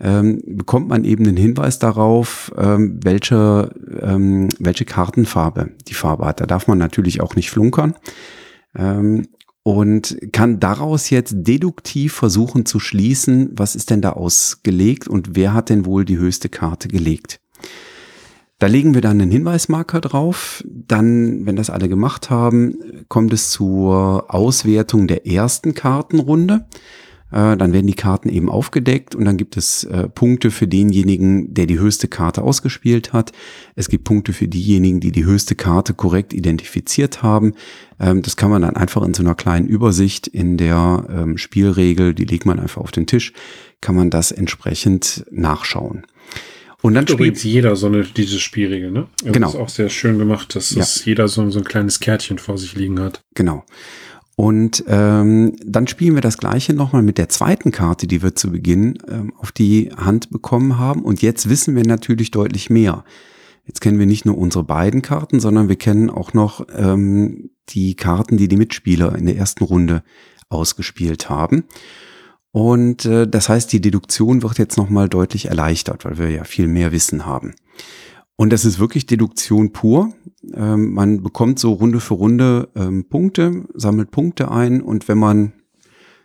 Ähm, 0.00 0.42
bekommt 0.44 0.88
man 0.88 1.04
eben 1.04 1.26
einen 1.26 1.36
Hinweis 1.36 1.78
darauf, 1.78 2.52
ähm, 2.56 2.98
welche, 3.04 3.70
ähm, 4.00 4.48
welche 4.58 4.86
Kartenfarbe 4.86 5.70
die 5.86 5.94
Farbe 5.94 6.24
hat. 6.24 6.40
Da 6.40 6.46
darf 6.46 6.66
man 6.66 6.78
natürlich 6.78 7.20
auch 7.20 7.36
nicht 7.36 7.50
flunkern. 7.50 7.94
Ähm, 8.74 9.28
und 9.62 10.16
kann 10.32 10.60
daraus 10.60 11.10
jetzt 11.10 11.34
deduktiv 11.36 12.14
versuchen 12.14 12.64
zu 12.64 12.80
schließen, 12.80 13.50
was 13.52 13.76
ist 13.76 13.90
denn 13.90 14.00
da 14.00 14.12
ausgelegt 14.12 15.08
und 15.08 15.36
wer 15.36 15.52
hat 15.52 15.68
denn 15.68 15.84
wohl 15.84 16.04
die 16.04 16.18
höchste 16.18 16.48
Karte 16.48 16.88
gelegt. 16.88 17.40
Da 18.58 18.66
legen 18.66 18.92
wir 18.92 19.00
dann 19.00 19.20
einen 19.20 19.30
Hinweismarker 19.30 20.02
drauf. 20.02 20.62
Dann, 20.68 21.46
wenn 21.46 21.56
das 21.56 21.70
alle 21.70 21.88
gemacht 21.88 22.28
haben, 22.28 23.06
kommt 23.08 23.32
es 23.32 23.50
zur 23.50 24.26
Auswertung 24.28 25.06
der 25.06 25.26
ersten 25.26 25.72
Kartenrunde. 25.72 26.66
Äh, 27.32 27.56
dann 27.56 27.72
werden 27.72 27.86
die 27.86 27.94
Karten 27.94 28.28
eben 28.28 28.48
aufgedeckt 28.48 29.14
und 29.14 29.24
dann 29.24 29.36
gibt 29.36 29.56
es 29.56 29.84
äh, 29.84 30.08
Punkte 30.08 30.50
für 30.50 30.66
denjenigen, 30.66 31.54
der 31.54 31.66
die 31.66 31.78
höchste 31.78 32.08
Karte 32.08 32.42
ausgespielt 32.42 33.12
hat. 33.12 33.32
Es 33.76 33.88
gibt 33.88 34.04
Punkte 34.04 34.32
für 34.32 34.48
diejenigen, 34.48 35.00
die 35.00 35.12
die 35.12 35.24
höchste 35.24 35.54
Karte 35.54 35.94
korrekt 35.94 36.32
identifiziert 36.32 37.22
haben. 37.22 37.54
Ähm, 37.98 38.22
das 38.22 38.36
kann 38.36 38.50
man 38.50 38.62
dann 38.62 38.76
einfach 38.76 39.02
in 39.02 39.14
so 39.14 39.22
einer 39.22 39.34
kleinen 39.34 39.68
Übersicht 39.68 40.26
in 40.26 40.56
der 40.56 41.06
ähm, 41.10 41.38
Spielregel, 41.38 42.14
die 42.14 42.24
legt 42.24 42.46
man 42.46 42.58
einfach 42.58 42.82
auf 42.82 42.92
den 42.92 43.06
Tisch, 43.06 43.32
kann 43.80 43.94
man 43.94 44.10
das 44.10 44.32
entsprechend 44.32 45.24
nachschauen. 45.30 46.06
Und 46.82 46.94
dann 46.94 47.06
spielt 47.06 47.18
übrigens 47.20 47.44
jeder 47.44 47.76
so 47.76 47.86
eine 47.86 48.04
diese 48.04 48.40
Spielregel, 48.40 48.90
ne? 48.90 49.06
Also 49.20 49.32
genau. 49.32 49.46
Das 49.48 49.54
ist 49.54 49.60
auch 49.60 49.68
sehr 49.68 49.90
schön 49.90 50.18
gemacht, 50.18 50.54
dass 50.54 50.70
ja. 50.70 50.84
jeder 51.04 51.28
so, 51.28 51.48
so 51.50 51.58
ein 51.58 51.64
kleines 51.64 52.00
Kärtchen 52.00 52.38
vor 52.38 52.56
sich 52.56 52.74
liegen 52.74 53.00
hat. 53.00 53.22
Genau. 53.34 53.64
Und 54.40 54.84
ähm, 54.88 55.54
dann 55.62 55.86
spielen 55.86 56.14
wir 56.14 56.22
das 56.22 56.38
gleiche 56.38 56.72
nochmal 56.72 57.02
mit 57.02 57.18
der 57.18 57.28
zweiten 57.28 57.72
Karte, 57.72 58.06
die 58.06 58.22
wir 58.22 58.34
zu 58.34 58.50
Beginn 58.50 58.98
ähm, 59.06 59.34
auf 59.36 59.52
die 59.52 59.92
Hand 59.94 60.30
bekommen 60.30 60.78
haben. 60.78 61.02
Und 61.02 61.20
jetzt 61.20 61.50
wissen 61.50 61.76
wir 61.76 61.84
natürlich 61.84 62.30
deutlich 62.30 62.70
mehr. 62.70 63.04
Jetzt 63.66 63.82
kennen 63.82 63.98
wir 63.98 64.06
nicht 64.06 64.24
nur 64.24 64.38
unsere 64.38 64.64
beiden 64.64 65.02
Karten, 65.02 65.40
sondern 65.40 65.68
wir 65.68 65.76
kennen 65.76 66.08
auch 66.08 66.32
noch 66.32 66.66
ähm, 66.74 67.50
die 67.68 67.96
Karten, 67.96 68.38
die 68.38 68.48
die 68.48 68.56
Mitspieler 68.56 69.14
in 69.14 69.26
der 69.26 69.36
ersten 69.36 69.62
Runde 69.62 70.02
ausgespielt 70.48 71.28
haben. 71.28 71.64
Und 72.50 73.04
äh, 73.04 73.28
das 73.28 73.50
heißt, 73.50 73.70
die 73.70 73.82
Deduktion 73.82 74.42
wird 74.42 74.56
jetzt 74.56 74.78
nochmal 74.78 75.10
deutlich 75.10 75.48
erleichtert, 75.48 76.06
weil 76.06 76.16
wir 76.16 76.30
ja 76.30 76.44
viel 76.44 76.66
mehr 76.66 76.92
Wissen 76.92 77.26
haben. 77.26 77.56
Und 78.40 78.54
das 78.54 78.64
ist 78.64 78.78
wirklich 78.78 79.04
Deduktion 79.04 79.70
pur. 79.70 80.14
Ähm, 80.54 80.94
man 80.94 81.22
bekommt 81.22 81.58
so 81.58 81.74
Runde 81.74 82.00
für 82.00 82.14
Runde 82.14 82.70
ähm, 82.74 83.04
Punkte, 83.06 83.66
sammelt 83.74 84.12
Punkte 84.12 84.50
ein 84.50 84.80
und 84.80 85.08
wenn 85.08 85.18
man 85.18 85.52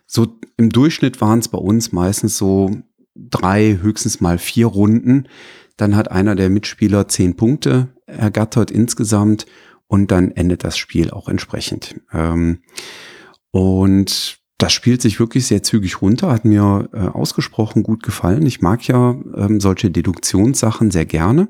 so 0.06 0.26
im 0.56 0.70
Durchschnitt 0.70 1.20
waren 1.20 1.40
es 1.40 1.48
bei 1.48 1.58
uns 1.58 1.92
meistens 1.92 2.38
so 2.38 2.70
drei, 3.14 3.78
höchstens 3.82 4.22
mal 4.22 4.38
vier 4.38 4.64
Runden, 4.64 5.28
dann 5.76 5.94
hat 5.94 6.10
einer 6.10 6.34
der 6.34 6.48
Mitspieler 6.48 7.06
zehn 7.06 7.36
Punkte 7.36 7.88
ergattert 8.06 8.70
insgesamt 8.70 9.44
und 9.86 10.10
dann 10.10 10.30
endet 10.30 10.64
das 10.64 10.78
Spiel 10.78 11.10
auch 11.10 11.28
entsprechend. 11.28 12.00
Ähm, 12.14 12.60
und 13.50 14.38
das 14.56 14.72
spielt 14.72 15.02
sich 15.02 15.20
wirklich 15.20 15.46
sehr 15.46 15.62
zügig 15.62 16.00
runter, 16.00 16.32
hat 16.32 16.46
mir 16.46 16.88
äh, 16.94 16.96
ausgesprochen 16.96 17.82
gut 17.82 18.02
gefallen. 18.02 18.46
Ich 18.46 18.62
mag 18.62 18.88
ja 18.88 19.14
ähm, 19.36 19.60
solche 19.60 19.90
Deduktionssachen 19.90 20.90
sehr 20.90 21.04
gerne. 21.04 21.48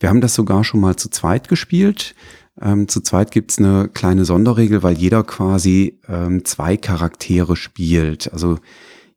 Wir 0.00 0.08
haben 0.08 0.22
das 0.22 0.34
sogar 0.34 0.64
schon 0.64 0.80
mal 0.80 0.96
zu 0.96 1.10
zweit 1.10 1.48
gespielt. 1.48 2.14
Ähm, 2.60 2.88
zu 2.88 3.02
zweit 3.02 3.30
gibt's 3.30 3.58
eine 3.58 3.88
kleine 3.88 4.24
Sonderregel, 4.24 4.82
weil 4.82 4.96
jeder 4.96 5.22
quasi 5.22 6.00
ähm, 6.08 6.44
zwei 6.44 6.76
Charaktere 6.76 7.54
spielt. 7.54 8.32
Also 8.32 8.58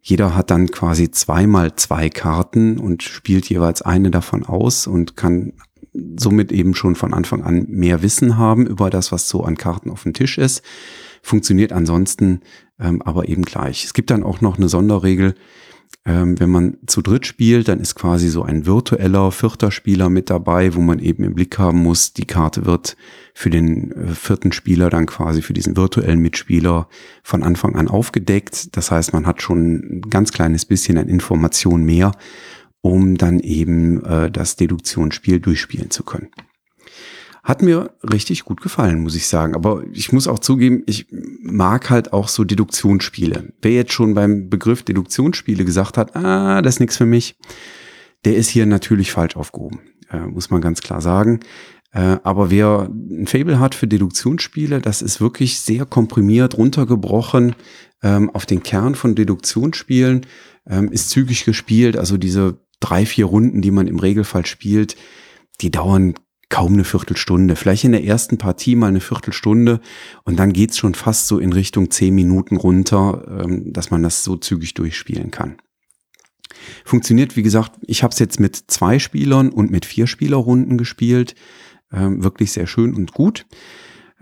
jeder 0.01 0.35
hat 0.35 0.51
dann 0.51 0.69
quasi 0.69 1.09
zweimal 1.09 1.75
zwei 1.77 2.09
Karten 2.09 2.77
und 2.77 3.01
spielt 3.01 3.49
jeweils 3.49 3.81
eine 3.81 4.11
davon 4.11 4.45
aus 4.45 4.85
und 4.85 5.15
kann 5.15 5.53
somit 6.17 6.51
eben 6.51 6.75
schon 6.75 6.95
von 6.95 7.13
Anfang 7.13 7.43
an 7.43 7.65
mehr 7.69 8.01
Wissen 8.01 8.37
haben 8.37 8.67
über 8.67 8.89
das, 8.89 9.11
was 9.13 9.29
so 9.29 9.43
an 9.43 9.57
Karten 9.57 9.89
auf 9.89 10.03
dem 10.03 10.13
Tisch 10.13 10.37
ist. 10.37 10.61
Funktioniert 11.21 11.71
ansonsten 11.71 12.41
ähm, 12.79 13.01
aber 13.01 13.29
eben 13.29 13.43
gleich. 13.43 13.85
Es 13.85 13.93
gibt 13.93 14.09
dann 14.09 14.23
auch 14.23 14.41
noch 14.41 14.57
eine 14.57 14.67
Sonderregel, 14.67 15.35
ähm, 16.05 16.37
wenn 16.39 16.49
man 16.49 16.77
zu 16.85 17.01
dritt 17.01 17.25
spielt, 17.25 17.69
dann 17.69 17.79
ist 17.79 17.95
quasi 17.95 18.27
so 18.27 18.43
ein 18.43 18.65
virtueller 18.65 19.31
vierter 19.31 19.71
Spieler 19.71 20.09
mit 20.09 20.29
dabei, 20.29 20.75
wo 20.75 20.81
man 20.81 20.99
eben 20.99 21.23
im 21.23 21.33
Blick 21.33 21.57
haben 21.57 21.81
muss, 21.81 22.11
die 22.13 22.25
Karte 22.25 22.65
wird 22.65 22.97
für 23.33 23.49
den 23.49 23.91
äh, 23.91 24.07
vierten 24.09 24.51
Spieler 24.51 24.89
dann 24.89 25.05
quasi 25.05 25.41
für 25.41 25.53
diesen 25.53 25.77
virtuellen 25.77 26.19
Mitspieler 26.19 26.89
von 27.23 27.41
Anfang 27.41 27.75
an 27.75 27.87
aufgedeckt. 27.87 28.75
Das 28.75 28.91
heißt, 28.91 29.13
man 29.13 29.25
hat 29.25 29.41
schon 29.41 29.75
ein 29.75 30.01
ganz 30.09 30.33
kleines 30.33 30.65
bisschen 30.65 30.97
an 30.97 31.07
Information 31.07 31.85
mehr, 31.85 32.11
um 32.81 33.15
dann 33.17 33.39
eben 33.39 34.03
äh, 34.03 34.29
das 34.29 34.57
Deduktionsspiel 34.57 35.39
durchspielen 35.39 35.89
zu 35.89 36.03
können. 36.03 36.29
Hat 37.43 37.61
mir 37.61 37.93
richtig 38.01 38.45
gut 38.45 38.61
gefallen, 38.61 39.01
muss 39.01 39.15
ich 39.15 39.27
sagen. 39.27 39.53
Aber 39.53 39.83
ich 39.91 40.13
muss 40.13 40.29
auch 40.29 40.39
zugeben, 40.39 40.83
ich 40.85 41.07
mag 41.11 41.89
halt 41.89 42.13
auch 42.13 42.29
so 42.29 42.45
Deduktionsspiele. 42.45 43.51
Wer 43.61 43.71
jetzt 43.71 43.91
schon 43.91 44.13
beim 44.13 44.49
Begriff 44.49 44.83
Deduktionsspiele 44.83 45.65
gesagt 45.65 45.97
hat, 45.97 46.15
ah, 46.15 46.61
das 46.61 46.75
ist 46.75 46.79
nichts 46.79 46.97
für 46.97 47.05
mich, 47.05 47.35
der 48.23 48.37
ist 48.37 48.47
hier 48.47 48.65
natürlich 48.65 49.11
falsch 49.11 49.35
aufgehoben, 49.35 49.81
äh, 50.09 50.19
muss 50.19 50.51
man 50.51 50.61
ganz 50.61 50.81
klar 50.81 51.01
sagen. 51.01 51.41
Äh, 51.91 52.17
aber 52.23 52.49
wer 52.49 52.89
ein 52.89 53.27
Fable 53.27 53.59
hat 53.59 53.75
für 53.75 53.87
Deduktionsspiele, 53.87 54.79
das 54.79 55.01
ist 55.01 55.19
wirklich 55.19 55.59
sehr 55.59 55.85
komprimiert, 55.85 56.57
runtergebrochen 56.57 57.55
ähm, 58.01 58.29
auf 58.29 58.45
den 58.45 58.63
Kern 58.63 58.95
von 58.95 59.15
Deduktionsspielen, 59.15 60.25
ähm, 60.65 60.91
ist 60.93 61.09
zügig 61.09 61.43
gespielt. 61.43 61.97
Also 61.97 62.15
diese 62.15 62.57
drei, 62.79 63.05
vier 63.05 63.25
Runden, 63.25 63.61
die 63.61 63.71
man 63.71 63.87
im 63.87 63.99
Regelfall 63.99 64.45
spielt, 64.45 64.95
die 65.59 65.71
dauern 65.71 66.15
kaum 66.53 66.73
eine 66.73 66.83
Viertelstunde. 66.83 67.55
Vielleicht 67.55 67.83
in 67.83 67.93
der 67.93 68.03
ersten 68.03 68.37
Partie 68.37 68.75
mal 68.75 68.85
eine 68.85 68.99
Viertelstunde 68.99 69.79
und 70.23 70.37
dann 70.37 70.53
geht's 70.53 70.77
schon 70.77 70.93
fast 70.93 71.27
so 71.27 71.39
in 71.39 71.51
Richtung 71.51 71.89
zehn 71.89 72.13
Minuten 72.13 72.57
runter, 72.57 73.43
ähm, 73.43 73.73
dass 73.73 73.89
man 73.89 74.03
das 74.03 74.23
so 74.23 74.35
zügig 74.35 74.75
durchspielen 74.75 75.31
kann. 75.31 75.55
Funktioniert, 76.85 77.35
wie 77.35 77.41
gesagt, 77.41 77.71
ich 77.87 78.03
habe 78.03 78.11
es 78.11 78.19
jetzt 78.19 78.39
mit 78.39 78.55
zwei 78.67 78.99
Spielern 78.99 79.49
und 79.49 79.71
mit 79.71 79.83
vier 79.83 80.05
Spielerrunden 80.05 80.77
gespielt. 80.77 81.33
Ähm, 81.91 82.23
wirklich 82.23 82.51
sehr 82.51 82.67
schön 82.67 82.93
und 82.93 83.13
gut. 83.13 83.47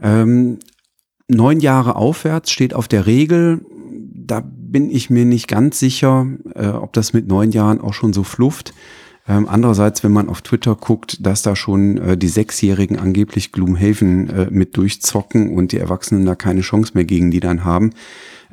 Ähm, 0.01 0.59
neun 1.27 1.59
Jahre 1.59 1.97
aufwärts 1.97 2.49
steht 2.49 2.73
auf 2.73 2.87
der 2.87 3.07
Regel. 3.07 3.65
Da 4.13 4.39
bin 4.39 4.89
ich 4.89 5.09
mir 5.09 5.25
nicht 5.25 5.49
ganz 5.49 5.79
sicher, 5.79 6.27
äh, 6.55 6.67
ob 6.67 6.93
das 6.93 7.11
mit 7.11 7.27
neun 7.27 7.51
Jahren 7.51 7.81
auch 7.81 7.93
schon 7.93 8.13
so 8.13 8.23
flufft. 8.23 8.73
Ähm, 9.27 9.47
andererseits, 9.47 10.03
wenn 10.03 10.11
man 10.11 10.29
auf 10.29 10.41
Twitter 10.41 10.75
guckt, 10.75 11.25
dass 11.25 11.43
da 11.43 11.55
schon 11.55 11.97
äh, 11.97 12.17
die 12.17 12.27
Sechsjährigen 12.27 12.97
angeblich 12.97 13.51
Gloomhaven 13.51 14.29
äh, 14.29 14.47
mit 14.49 14.75
durchzocken 14.77 15.55
und 15.55 15.71
die 15.71 15.77
Erwachsenen 15.77 16.25
da 16.25 16.35
keine 16.35 16.61
Chance 16.61 16.93
mehr 16.95 17.05
gegen 17.05 17.29
die 17.29 17.39
dann 17.39 17.63
haben, 17.63 17.91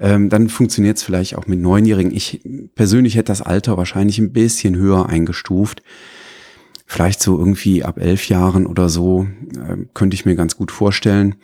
ähm, 0.00 0.28
dann 0.28 0.48
funktioniert 0.48 0.98
es 0.98 1.02
vielleicht 1.02 1.37
auch 1.37 1.46
mit 1.46 1.61
Neunjährigen. 1.61 2.14
Ich 2.14 2.40
persönlich 2.74 3.16
hätte 3.16 3.33
das 3.33 3.42
Alter 3.42 3.76
wahrscheinlich 3.76 4.18
ein 4.18 4.33
bisschen 4.33 4.76
höher 4.76 5.09
eingestuft. 5.09 5.83
Vielleicht 6.90 7.20
so 7.20 7.38
irgendwie 7.38 7.85
ab 7.85 8.01
elf 8.01 8.29
Jahren 8.29 8.66
oder 8.66 8.88
so, 8.88 9.29
äh, 9.55 9.77
könnte 9.92 10.14
ich 10.14 10.24
mir 10.24 10.37
ganz 10.37 10.57
gut 10.57 10.72
vorstellen. 10.72 11.35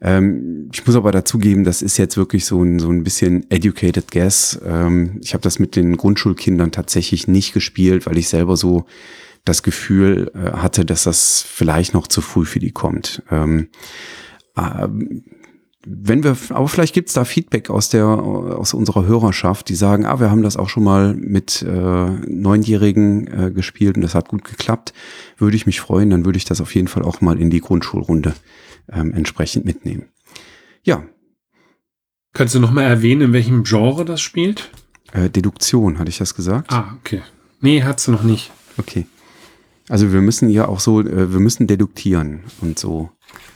Ähm, 0.00 0.70
ich 0.72 0.86
muss 0.86 0.96
aber 0.96 1.12
dazugeben, 1.12 1.64
das 1.64 1.82
ist 1.82 1.98
jetzt 1.98 2.16
wirklich 2.16 2.46
so 2.46 2.62
ein, 2.62 2.78
so 2.78 2.88
ein 2.88 3.04
bisschen 3.04 3.44
educated 3.50 4.10
guess. 4.10 4.58
Ähm, 4.64 5.20
ich 5.22 5.34
habe 5.34 5.42
das 5.42 5.58
mit 5.58 5.76
den 5.76 5.98
Grundschulkindern 5.98 6.72
tatsächlich 6.72 7.28
nicht 7.28 7.52
gespielt, 7.52 8.06
weil 8.06 8.16
ich 8.16 8.28
selber 8.30 8.56
so 8.56 8.86
das 9.44 9.62
Gefühl 9.62 10.32
äh, 10.34 10.52
hatte, 10.52 10.86
dass 10.86 11.04
das 11.04 11.42
vielleicht 11.46 11.92
noch 11.92 12.06
zu 12.06 12.22
früh 12.22 12.46
für 12.46 12.58
die 12.58 12.72
kommt. 12.72 13.22
Ähm, 13.30 13.68
äh, 14.56 14.88
wenn 15.88 16.24
wir, 16.24 16.36
aber 16.50 16.66
vielleicht 16.66 16.94
gibt's 16.94 17.12
da 17.12 17.24
Feedback 17.24 17.70
aus 17.70 17.88
der, 17.88 18.06
aus 18.06 18.74
unserer 18.74 19.06
Hörerschaft, 19.06 19.68
die 19.68 19.76
sagen, 19.76 20.04
ah, 20.04 20.18
wir 20.18 20.30
haben 20.30 20.42
das 20.42 20.56
auch 20.56 20.68
schon 20.68 20.82
mal 20.82 21.14
mit 21.14 21.62
äh, 21.62 22.10
Neunjährigen 22.10 23.26
äh, 23.26 23.50
gespielt 23.52 23.94
und 23.96 24.02
das 24.02 24.16
hat 24.16 24.28
gut 24.28 24.44
geklappt, 24.44 24.92
würde 25.38 25.56
ich 25.56 25.64
mich 25.64 25.80
freuen, 25.80 26.10
dann 26.10 26.24
würde 26.24 26.38
ich 26.38 26.44
das 26.44 26.60
auf 26.60 26.74
jeden 26.74 26.88
Fall 26.88 27.04
auch 27.04 27.20
mal 27.20 27.40
in 27.40 27.50
die 27.50 27.60
Grundschulrunde 27.60 28.34
ähm, 28.92 29.14
entsprechend 29.14 29.64
mitnehmen. 29.64 30.08
Ja. 30.82 31.04
Kannst 32.32 32.56
du 32.56 32.60
noch 32.60 32.72
mal 32.72 32.82
erwähnen, 32.82 33.22
in 33.22 33.32
welchem 33.32 33.62
Genre 33.62 34.04
das 34.04 34.20
spielt? 34.20 34.70
Äh, 35.12 35.30
Deduktion, 35.30 36.00
hatte 36.00 36.10
ich 36.10 36.18
das 36.18 36.34
gesagt? 36.34 36.72
Ah, 36.72 36.96
okay. 36.98 37.22
Nee, 37.60 37.84
hat 37.84 38.00
sie 38.00 38.10
noch 38.10 38.24
nicht. 38.24 38.50
Okay. 38.76 39.06
Also 39.88 40.12
wir 40.12 40.20
müssen 40.20 40.50
ja 40.50 40.66
auch 40.66 40.80
so, 40.80 41.00
äh, 41.00 41.32
wir 41.32 41.40
müssen 41.40 41.68
deduktieren 41.68 42.40
und 42.60 42.76
so. 42.76 43.10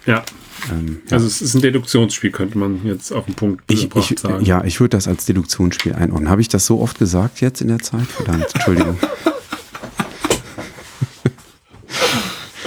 Ja. 0.07 0.23
Ähm. 0.71 0.99
Also 1.11 1.27
es 1.27 1.43
ist 1.43 1.55
ein 1.55 1.61
Deduktionsspiel, 1.61 2.31
könnte 2.31 2.59
man 2.59 2.85
jetzt 2.85 3.13
auf 3.13 3.27
den 3.27 3.35
Punkt 3.35 3.63
ich, 3.71 3.89
ich, 3.95 4.19
sagen. 4.19 4.45
Ja, 4.45 4.65
ich 4.65 4.81
würde 4.81 4.97
das 4.97 5.09
als 5.09 5.25
Deduktionsspiel 5.27 5.95
einordnen. 5.95 6.31
Habe 6.31 6.41
ich 6.41 6.49
das 6.49 6.67
so 6.67 6.81
oft 6.81 6.99
gesagt 6.99 7.41
jetzt 7.41 7.61
in 7.61 7.69
der 7.69 7.79
Zeit? 7.79 8.07
Verdammt, 8.07 8.47
Entschuldigung. 8.55 8.99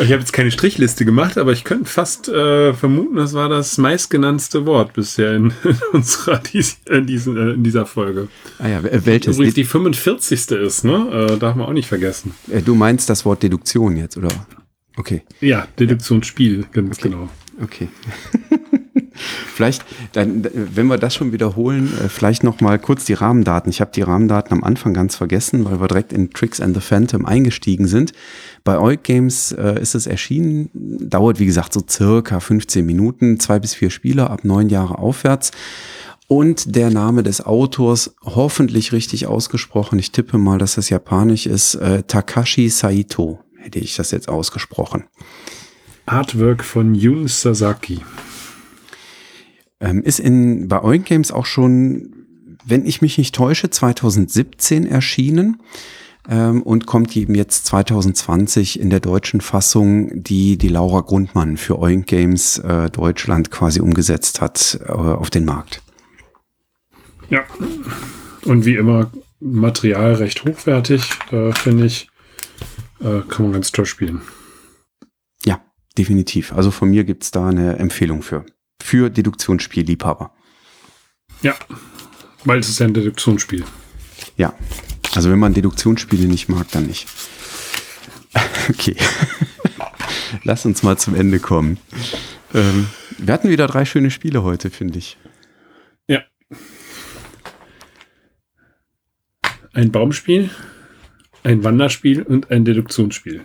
Ich 0.03 0.11
habe 0.11 0.19
jetzt 0.19 0.33
keine 0.33 0.51
Strichliste 0.51 1.05
gemacht, 1.05 1.37
aber 1.37 1.53
ich 1.53 1.63
könnte 1.63 1.85
fast 1.85 2.27
äh, 2.27 2.73
vermuten, 2.73 3.15
das 3.15 3.33
war 3.33 3.47
das 3.47 3.77
meistgenannte 3.77 4.65
Wort 4.65 4.93
bisher 4.93 5.35
in, 5.35 5.53
in 5.63 5.77
unserer 5.93 6.41
in, 6.89 7.05
diesen, 7.05 7.37
äh, 7.37 7.51
in 7.51 7.63
dieser 7.63 7.85
Folge. 7.85 8.27
Ah 8.59 8.67
ja, 8.67 9.05
welches? 9.05 9.35
Übrigens 9.35 9.53
die 9.53 9.63
45. 9.63 10.51
ist, 10.51 10.83
ne? 10.83 11.29
Äh, 11.31 11.37
darf 11.37 11.55
man 11.55 11.67
auch 11.67 11.73
nicht 11.73 11.87
vergessen. 11.87 12.33
Äh, 12.49 12.61
du 12.61 12.75
meinst 12.75 13.09
das 13.09 13.23
Wort 13.23 13.43
Deduktion 13.43 13.95
jetzt, 13.95 14.17
oder? 14.17 14.29
Okay. 14.97 15.23
Ja, 15.41 15.67
Deduktionsspiel, 15.79 16.65
ganz 16.71 16.97
okay. 16.97 17.09
genau. 17.09 17.29
Okay. 17.61 17.89
vielleicht, 19.53 19.85
dann, 20.13 20.47
wenn 20.53 20.87
wir 20.87 20.97
das 20.97 21.15
schon 21.15 21.31
wiederholen, 21.31 21.91
äh, 21.99 22.09
vielleicht 22.09 22.43
noch 22.43 22.61
mal 22.61 22.79
kurz 22.79 23.05
die 23.05 23.13
Rahmendaten. 23.13 23.69
Ich 23.69 23.81
habe 23.81 23.91
die 23.93 24.01
Rahmendaten 24.01 24.53
am 24.53 24.63
Anfang 24.63 24.93
ganz 24.93 25.15
vergessen, 25.15 25.65
weil 25.65 25.79
wir 25.79 25.87
direkt 25.87 26.13
in 26.13 26.31
Tricks 26.31 26.59
and 26.59 26.75
the 26.75 26.81
Phantom 26.81 27.25
eingestiegen 27.25 27.87
sind. 27.87 28.13
Bei 28.63 28.79
Oik 28.79 29.03
Games 29.03 29.51
äh, 29.51 29.79
ist 29.79 29.95
es 29.95 30.07
erschienen, 30.07 30.69
dauert 30.73 31.39
wie 31.39 31.45
gesagt 31.45 31.73
so 31.73 31.81
circa 31.87 32.39
15 32.39 32.85
Minuten, 32.85 33.39
zwei 33.39 33.59
bis 33.59 33.73
vier 33.73 33.89
Spieler 33.89 34.29
ab 34.29 34.43
neun 34.43 34.69
Jahre 34.69 34.97
aufwärts. 34.97 35.51
Und 36.27 36.75
der 36.75 36.89
Name 36.89 37.21
des 37.21 37.45
Autors, 37.45 38.15
hoffentlich 38.23 38.91
richtig 38.91 39.27
ausgesprochen, 39.27 39.99
ich 39.99 40.11
tippe 40.11 40.37
mal, 40.37 40.57
dass 40.57 40.75
das 40.75 40.89
japanisch 40.89 41.45
ist, 41.45 41.75
äh, 41.75 42.03
Takashi 42.03 42.69
Saito, 42.69 43.39
hätte 43.57 43.79
ich 43.79 43.95
das 43.95 44.11
jetzt 44.11 44.29
ausgesprochen. 44.29 45.03
Artwork 46.13 46.63
von 46.63 46.93
Jun 46.93 47.27
Sasaki. 47.27 48.01
Ähm, 49.79 50.03
ist 50.03 50.19
in, 50.19 50.67
bei 50.67 50.83
Oink 50.83 51.05
Games 51.05 51.31
auch 51.31 51.47
schon, 51.47 52.27
wenn 52.63 52.85
ich 52.85 53.01
mich 53.01 53.17
nicht 53.17 53.33
täusche, 53.33 53.71
2017 53.71 54.85
erschienen 54.85 55.57
ähm, 56.29 56.61
und 56.61 56.85
kommt 56.85 57.17
eben 57.17 57.33
jetzt 57.33 57.65
2020 57.65 58.79
in 58.79 58.91
der 58.91 58.99
deutschen 58.99 59.41
Fassung, 59.41 60.21
die 60.21 60.59
die 60.59 60.67
Laura 60.67 60.99
Grundmann 60.99 61.57
für 61.57 61.79
Oink 61.79 62.05
Games 62.05 62.59
äh, 62.59 62.91
Deutschland 62.91 63.49
quasi 63.49 63.81
umgesetzt 63.81 64.39
hat 64.39 64.79
äh, 64.85 64.91
auf 64.91 65.31
den 65.31 65.45
Markt. 65.45 65.81
Ja, 67.31 67.43
und 68.45 68.65
wie 68.65 68.75
immer 68.75 69.09
Material 69.39 70.13
recht 70.13 70.45
hochwertig, 70.45 71.09
äh, 71.31 71.51
finde 71.53 71.87
ich. 71.87 72.07
Äh, 72.99 73.21
kann 73.27 73.45
man 73.45 73.53
ganz 73.53 73.71
toll 73.71 73.87
spielen. 73.87 74.21
Definitiv. 75.97 76.53
Also 76.53 76.71
von 76.71 76.89
mir 76.89 77.03
gibt's 77.03 77.31
da 77.31 77.47
eine 77.49 77.77
Empfehlung 77.77 78.23
für 78.23 78.45
für 78.83 79.09
Deduktionsspielliebhaber. 79.09 80.33
Ja, 81.41 81.55
weil 82.43 82.59
es 82.59 82.69
ist 82.69 82.79
ja 82.79 82.85
ein 82.85 82.93
Deduktionsspiel. 82.93 83.63
Ja, 84.37 84.53
also 85.15 85.31
wenn 85.31 85.39
man 85.39 85.53
Deduktionsspiele 85.53 86.27
nicht 86.27 86.49
mag, 86.49 86.69
dann 86.71 86.87
nicht. 86.87 87.07
Okay. 88.69 88.95
Lass 90.43 90.65
uns 90.65 90.83
mal 90.83 90.97
zum 90.97 91.15
Ende 91.15 91.39
kommen. 91.39 91.77
Ähm, 92.53 92.87
wir 93.17 93.33
hatten 93.33 93.49
wieder 93.49 93.67
drei 93.67 93.83
schöne 93.83 94.09
Spiele 94.09 94.41
heute, 94.41 94.69
finde 94.69 94.99
ich. 94.99 95.17
Ja. 96.07 96.23
Ein 99.73 99.91
Baumspiel, 99.91 100.49
ein 101.43 101.65
Wanderspiel 101.65 102.21
und 102.21 102.51
ein 102.51 102.63
Deduktionsspiel. 102.63 103.43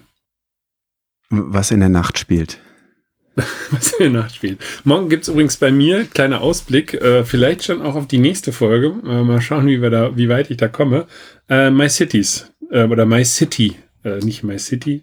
Was 1.30 1.70
in 1.70 1.80
der 1.80 1.88
Nacht 1.88 2.18
spielt. 2.18 2.58
was 3.70 3.92
in 3.92 4.12
der 4.12 4.22
Nacht 4.22 4.34
spielt. 4.34 4.58
Morgen 4.84 5.08
gibt 5.08 5.24
es 5.24 5.28
übrigens 5.28 5.56
bei 5.56 5.70
mir, 5.70 6.04
kleiner 6.04 6.40
Ausblick, 6.40 6.94
äh, 6.94 7.24
vielleicht 7.24 7.64
schon 7.64 7.82
auch 7.82 7.94
auf 7.94 8.08
die 8.08 8.18
nächste 8.18 8.52
Folge. 8.52 8.94
Äh, 9.06 9.22
mal 9.22 9.40
schauen, 9.40 9.66
wie 9.66 9.80
wir 9.80 9.90
da, 9.90 10.16
wie 10.16 10.28
weit 10.28 10.50
ich 10.50 10.56
da 10.56 10.68
komme. 10.68 11.06
Äh, 11.48 11.70
My 11.70 11.88
Cities 11.88 12.50
äh, 12.70 12.84
oder 12.84 13.06
My 13.06 13.24
City, 13.24 13.76
äh, 14.04 14.18
nicht 14.18 14.42
My 14.42 14.58
City. 14.58 15.02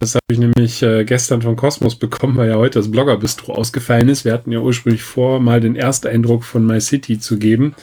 Das 0.00 0.14
habe 0.16 0.24
ich 0.30 0.38
nämlich 0.38 0.82
äh, 0.82 1.04
gestern 1.04 1.42
von 1.42 1.56
Cosmos 1.56 1.96
bekommen, 1.96 2.36
weil 2.36 2.50
ja 2.50 2.56
heute 2.56 2.80
das 2.80 2.90
Blogger-Bistro 2.90 3.54
ausgefallen 3.54 4.08
ist. 4.08 4.24
Wir 4.24 4.32
hatten 4.32 4.50
ja 4.50 4.58
ursprünglich 4.58 5.02
vor, 5.02 5.38
mal 5.40 5.60
den 5.60 5.76
Ersteindruck 5.76 6.44
von 6.44 6.66
My 6.66 6.80
City 6.80 7.20
zu 7.20 7.38
geben. 7.38 7.74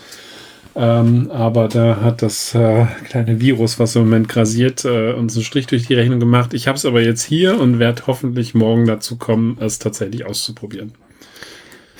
Ähm, 0.73 1.29
aber 1.31 1.67
da 1.67 2.01
hat 2.01 2.21
das 2.21 2.55
äh, 2.55 2.85
kleine 3.05 3.41
Virus, 3.41 3.77
was 3.77 3.95
im 3.95 4.03
Moment 4.03 4.29
grasiert, 4.29 4.85
äh, 4.85 5.11
uns 5.13 5.35
einen 5.35 5.43
Strich 5.43 5.67
durch 5.67 5.87
die 5.87 5.95
Rechnung 5.95 6.19
gemacht. 6.19 6.53
Ich 6.53 6.67
habe 6.67 6.77
es 6.77 6.85
aber 6.85 7.01
jetzt 7.01 7.23
hier 7.23 7.59
und 7.59 7.79
werde 7.79 8.03
hoffentlich 8.07 8.53
morgen 8.53 8.85
dazu 8.85 9.17
kommen, 9.17 9.57
es 9.59 9.79
tatsächlich 9.79 10.25
auszuprobieren. 10.25 10.93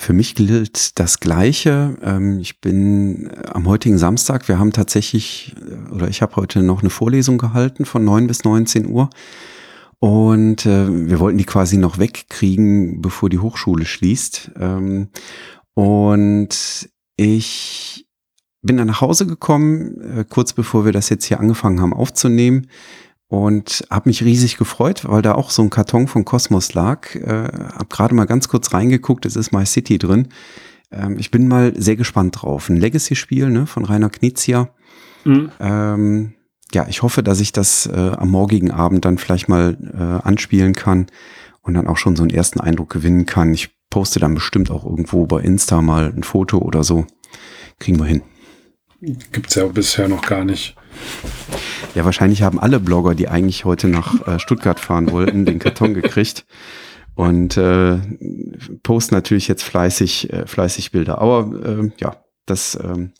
Für 0.02 0.14
mich 0.14 0.34
gilt 0.34 0.98
das 1.00 1.20
Gleiche. 1.20 1.96
Ähm, 2.02 2.40
ich 2.40 2.60
bin 2.60 3.30
äh, 3.30 3.50
am 3.50 3.68
heutigen 3.68 3.98
Samstag, 3.98 4.48
wir 4.48 4.58
haben 4.58 4.72
tatsächlich, 4.72 5.54
äh, 5.60 5.94
oder 5.94 6.08
ich 6.08 6.22
habe 6.22 6.38
heute 6.38 6.64
noch 6.64 6.82
eine 6.82 6.90
Vorlesung 6.90 7.38
gehalten 7.38 7.86
von 7.86 8.04
9 8.06 8.26
bis 8.26 8.44
19 8.44 8.88
Uhr. 8.88 9.10
Und 10.00 10.66
äh, 10.66 10.88
wir 11.10 11.20
wollten 11.20 11.38
die 11.38 11.46
quasi 11.46 11.78
noch 11.78 12.00
wegkriegen, 12.00 13.02
bevor 13.02 13.30
die 13.30 13.38
Hochschule 13.38 13.86
schließt. 13.86 14.52
Ähm, 14.60 15.10
und 15.76 16.90
ich 17.16 18.08
bin 18.62 18.78
dann 18.78 18.88
nach 18.88 19.02
Hause 19.02 19.26
gekommen, 19.26 20.20
äh, 20.20 20.26
kurz 20.28 20.54
bevor 20.54 20.86
wir 20.86 20.92
das 20.92 21.10
jetzt 21.10 21.26
hier 21.26 21.40
angefangen 21.40 21.82
haben 21.82 21.94
aufzunehmen 21.94 22.68
und 23.28 23.84
habe 23.90 24.10
mich 24.10 24.24
riesig 24.24 24.58
gefreut, 24.58 25.04
weil 25.06 25.22
da 25.22 25.34
auch 25.36 25.52
so 25.52 25.62
ein 25.62 25.70
Karton 25.70 26.08
von 26.08 26.26
Cosmos 26.26 26.74
lag. 26.74 27.16
Äh, 27.16 27.48
hab 27.78 27.90
gerade 27.90 28.14
mal 28.14 28.26
ganz 28.26 28.48
kurz 28.48 28.74
reingeguckt, 28.74 29.26
es 29.26 29.36
ist 29.36 29.52
My 29.52 29.66
City 29.66 29.98
drin. 29.98 30.28
Ähm, 30.92 31.18
ich 31.18 31.32
bin 31.32 31.48
mal 31.48 31.74
sehr 31.76 31.96
gespannt 31.96 32.42
drauf. 32.42 32.70
Ein 32.70 32.78
Legacy-Spiel 32.78 33.50
ne, 33.50 33.66
von 33.66 33.86
Rainer 33.86 34.10
Knizia. 34.10 34.70
Mhm. 35.24 35.50
Ähm, 35.60 36.34
ja, 36.74 36.88
ich 36.88 37.02
hoffe, 37.02 37.24
dass 37.24 37.40
ich 37.40 37.52
das 37.52 37.88
äh, 37.88 38.12
am 38.18 38.30
morgigen 38.30 38.72
Abend 38.72 39.06
dann 39.06 39.18
vielleicht 39.18 39.50
mal 39.50 39.78
äh, 39.94 40.28
anspielen 40.28 40.74
kann 40.74 41.08
und 41.62 41.74
dann 41.74 41.88
auch 41.88 41.98
schon 41.98 42.16
so 42.16 42.24
einen 42.24 42.32
ersten 42.32 42.60
Eindruck 42.60 42.90
gewinnen 42.90 43.26
kann. 43.26 43.54
Ich 43.54 43.70
poste 43.90 44.20
dann 44.20 44.36
bestimmt 44.36 44.72
auch 44.72 44.86
irgendwo 44.86 45.26
bei 45.26 45.42
Insta 45.42 45.82
mal 45.82 46.14
ein 46.16 46.24
Foto 46.24 46.60
oder 46.60 46.84
so. 46.84 47.06
Kriegen 47.80 48.00
wir 48.00 48.06
hin. 48.06 48.22
Gibt 49.02 49.50
es 49.50 49.56
ja 49.56 49.66
bisher 49.66 50.08
noch 50.08 50.22
gar 50.22 50.46
nicht. 50.46 50.76
Ja, 51.96 52.06
wahrscheinlich 52.06 52.44
haben 52.44 52.60
alle 52.60 52.80
Blogger, 52.80 53.16
die 53.16 53.28
eigentlich 53.28 53.66
heute 53.66 53.88
nach 53.88 54.28
äh, 54.28 54.40
Stuttgart 54.40 54.80
fahren 54.80 55.12
wollten, 55.12 55.46
den 55.46 55.60
Karton 55.60 55.94
gekriegt 55.94 56.46
und 57.16 57.58
äh, 57.58 57.98
posten 58.84 59.16
natürlich 59.16 59.48
jetzt 59.48 59.64
fleißig, 59.64 60.32
äh, 60.32 60.46
fleißig 60.46 60.92
Bilder. 60.92 61.20
Aber 61.20 61.52
äh, 61.66 61.92
ja, 62.00 62.18
das 62.46 62.78
ähm, 62.82 63.12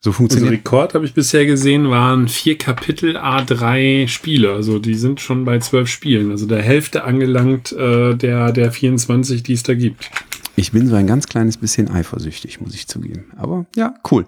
so 0.00 0.12
funktioniert. 0.12 0.50
Also 0.50 0.58
Rekord 0.58 0.94
habe 0.94 1.04
ich 1.04 1.14
bisher 1.14 1.46
gesehen, 1.46 1.90
waren 1.90 2.28
vier 2.28 2.56
Kapitel 2.56 3.16
A3 3.16 4.08
Spiele. 4.08 4.52
Also 4.52 4.78
die 4.78 4.94
sind 4.94 5.20
schon 5.20 5.44
bei 5.44 5.58
zwölf 5.58 5.88
Spielen. 5.88 6.30
Also 6.30 6.46
der 6.46 6.62
Hälfte 6.62 7.04
angelangt 7.04 7.72
äh, 7.72 8.14
der, 8.14 8.52
der 8.52 8.72
24, 8.72 9.42
die 9.42 9.52
es 9.52 9.62
da 9.62 9.74
gibt. 9.74 10.10
Ich 10.56 10.72
bin 10.72 10.86
so 10.86 10.94
ein 10.94 11.06
ganz 11.06 11.26
kleines 11.26 11.56
bisschen 11.56 11.90
eifersüchtig, 11.90 12.60
muss 12.60 12.74
ich 12.74 12.86
zugeben. 12.86 13.32
Aber 13.36 13.66
ja, 13.76 13.94
cool. 14.10 14.26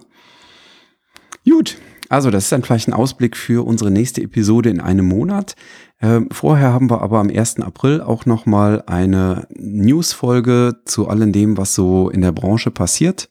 Gut, 1.48 1.76
also 2.08 2.30
das 2.30 2.44
ist 2.44 2.52
dann 2.52 2.62
vielleicht 2.62 2.88
ein 2.88 2.92
Ausblick 2.92 3.36
für 3.36 3.66
unsere 3.66 3.90
nächste 3.90 4.22
Episode 4.22 4.70
in 4.70 4.80
einem 4.80 5.06
Monat. 5.06 5.56
Ähm, 6.00 6.28
vorher 6.30 6.72
haben 6.72 6.90
wir 6.90 7.00
aber 7.00 7.20
am 7.20 7.30
1. 7.30 7.60
April 7.60 8.00
auch 8.00 8.26
nochmal 8.26 8.82
eine 8.86 9.46
News-Folge 9.56 10.80
zu 10.84 11.08
allem 11.08 11.32
dem, 11.32 11.56
was 11.56 11.74
so 11.74 12.10
in 12.10 12.20
der 12.20 12.32
Branche 12.32 12.70
passiert. 12.70 13.30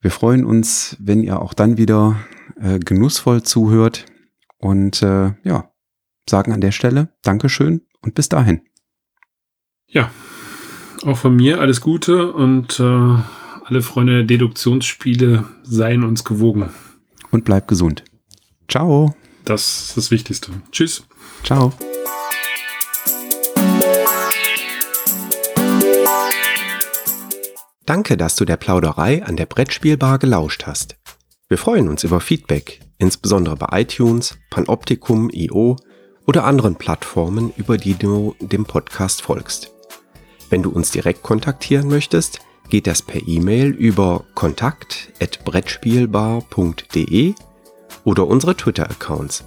Wir 0.00 0.10
freuen 0.10 0.44
uns, 0.44 0.96
wenn 1.00 1.22
ihr 1.22 1.40
auch 1.40 1.54
dann 1.54 1.78
wieder 1.78 2.16
äh, 2.60 2.78
genussvoll 2.78 3.42
zuhört. 3.42 4.06
Und 4.58 5.02
äh, 5.02 5.32
ja, 5.42 5.72
sagen 6.28 6.52
an 6.52 6.60
der 6.60 6.72
Stelle 6.72 7.08
Dankeschön 7.22 7.82
und 8.00 8.14
bis 8.14 8.28
dahin. 8.28 8.62
Ja, 9.86 10.10
auch 11.04 11.16
von 11.16 11.34
mir 11.34 11.60
alles 11.60 11.80
Gute 11.80 12.32
und 12.32 12.78
äh, 12.80 12.82
alle 12.82 13.82
Freunde 13.82 14.12
der 14.18 14.24
Deduktionsspiele 14.24 15.44
seien 15.62 16.04
uns 16.04 16.24
gewogen. 16.24 16.68
Und 17.32 17.44
bleib 17.44 17.66
gesund. 17.66 18.04
Ciao. 18.68 19.16
Das 19.44 19.88
ist 19.88 19.96
das 19.96 20.10
Wichtigste. 20.12 20.52
Tschüss. 20.70 21.02
Ciao. 21.42 21.72
Danke, 27.84 28.16
dass 28.16 28.36
du 28.36 28.44
der 28.44 28.56
Plauderei 28.56 29.24
an 29.24 29.36
der 29.36 29.46
Brettspielbar 29.46 30.18
gelauscht 30.18 30.66
hast. 30.66 30.96
Wir 31.48 31.58
freuen 31.58 31.88
uns 31.88 32.04
über 32.04 32.20
Feedback, 32.20 32.80
insbesondere 32.98 33.56
bei 33.56 33.80
iTunes, 33.80 34.38
Panoptikum, 34.50 35.28
IO 35.30 35.76
oder 36.26 36.44
anderen 36.44 36.76
Plattformen, 36.76 37.52
über 37.56 37.76
die 37.76 37.94
du 37.94 38.36
dem 38.40 38.64
Podcast 38.64 39.22
folgst. 39.22 39.72
Wenn 40.48 40.62
du 40.62 40.70
uns 40.70 40.90
direkt 40.90 41.22
kontaktieren 41.22 41.88
möchtest, 41.88 42.40
geht 42.72 42.86
das 42.86 43.02
per 43.02 43.28
E-Mail 43.28 43.68
über 43.68 44.24
kontakt@brettspielbar.de 44.34 47.34
oder 48.04 48.26
unsere 48.26 48.56
Twitter-Accounts. 48.56 49.44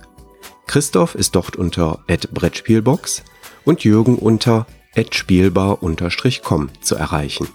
Christoph 0.67 1.15
ist 1.15 1.35
dort 1.35 1.55
unter 1.55 2.03
@brettspielbox 2.05 3.23
und 3.63 3.83
Jürgen 3.83 4.19
unter 4.19 4.67
@spielbar_com 4.93 6.69
zu 6.81 6.95
erreichen. 6.95 7.47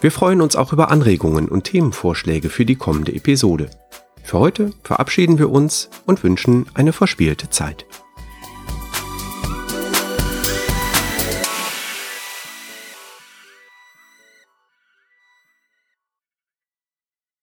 Wir 0.00 0.10
freuen 0.10 0.40
uns 0.40 0.56
auch 0.56 0.72
über 0.72 0.90
Anregungen 0.90 1.48
und 1.48 1.66
Themenvorschläge 1.66 2.50
für 2.50 2.66
die 2.66 2.74
kommende 2.74 3.14
Episode. 3.14 3.70
Für 4.24 4.40
heute 4.40 4.72
verabschieden 4.82 5.38
wir 5.38 5.50
uns 5.50 5.88
und 6.04 6.24
wünschen 6.24 6.66
eine 6.74 6.92
verspielte 6.92 7.48
Zeit. 7.48 7.86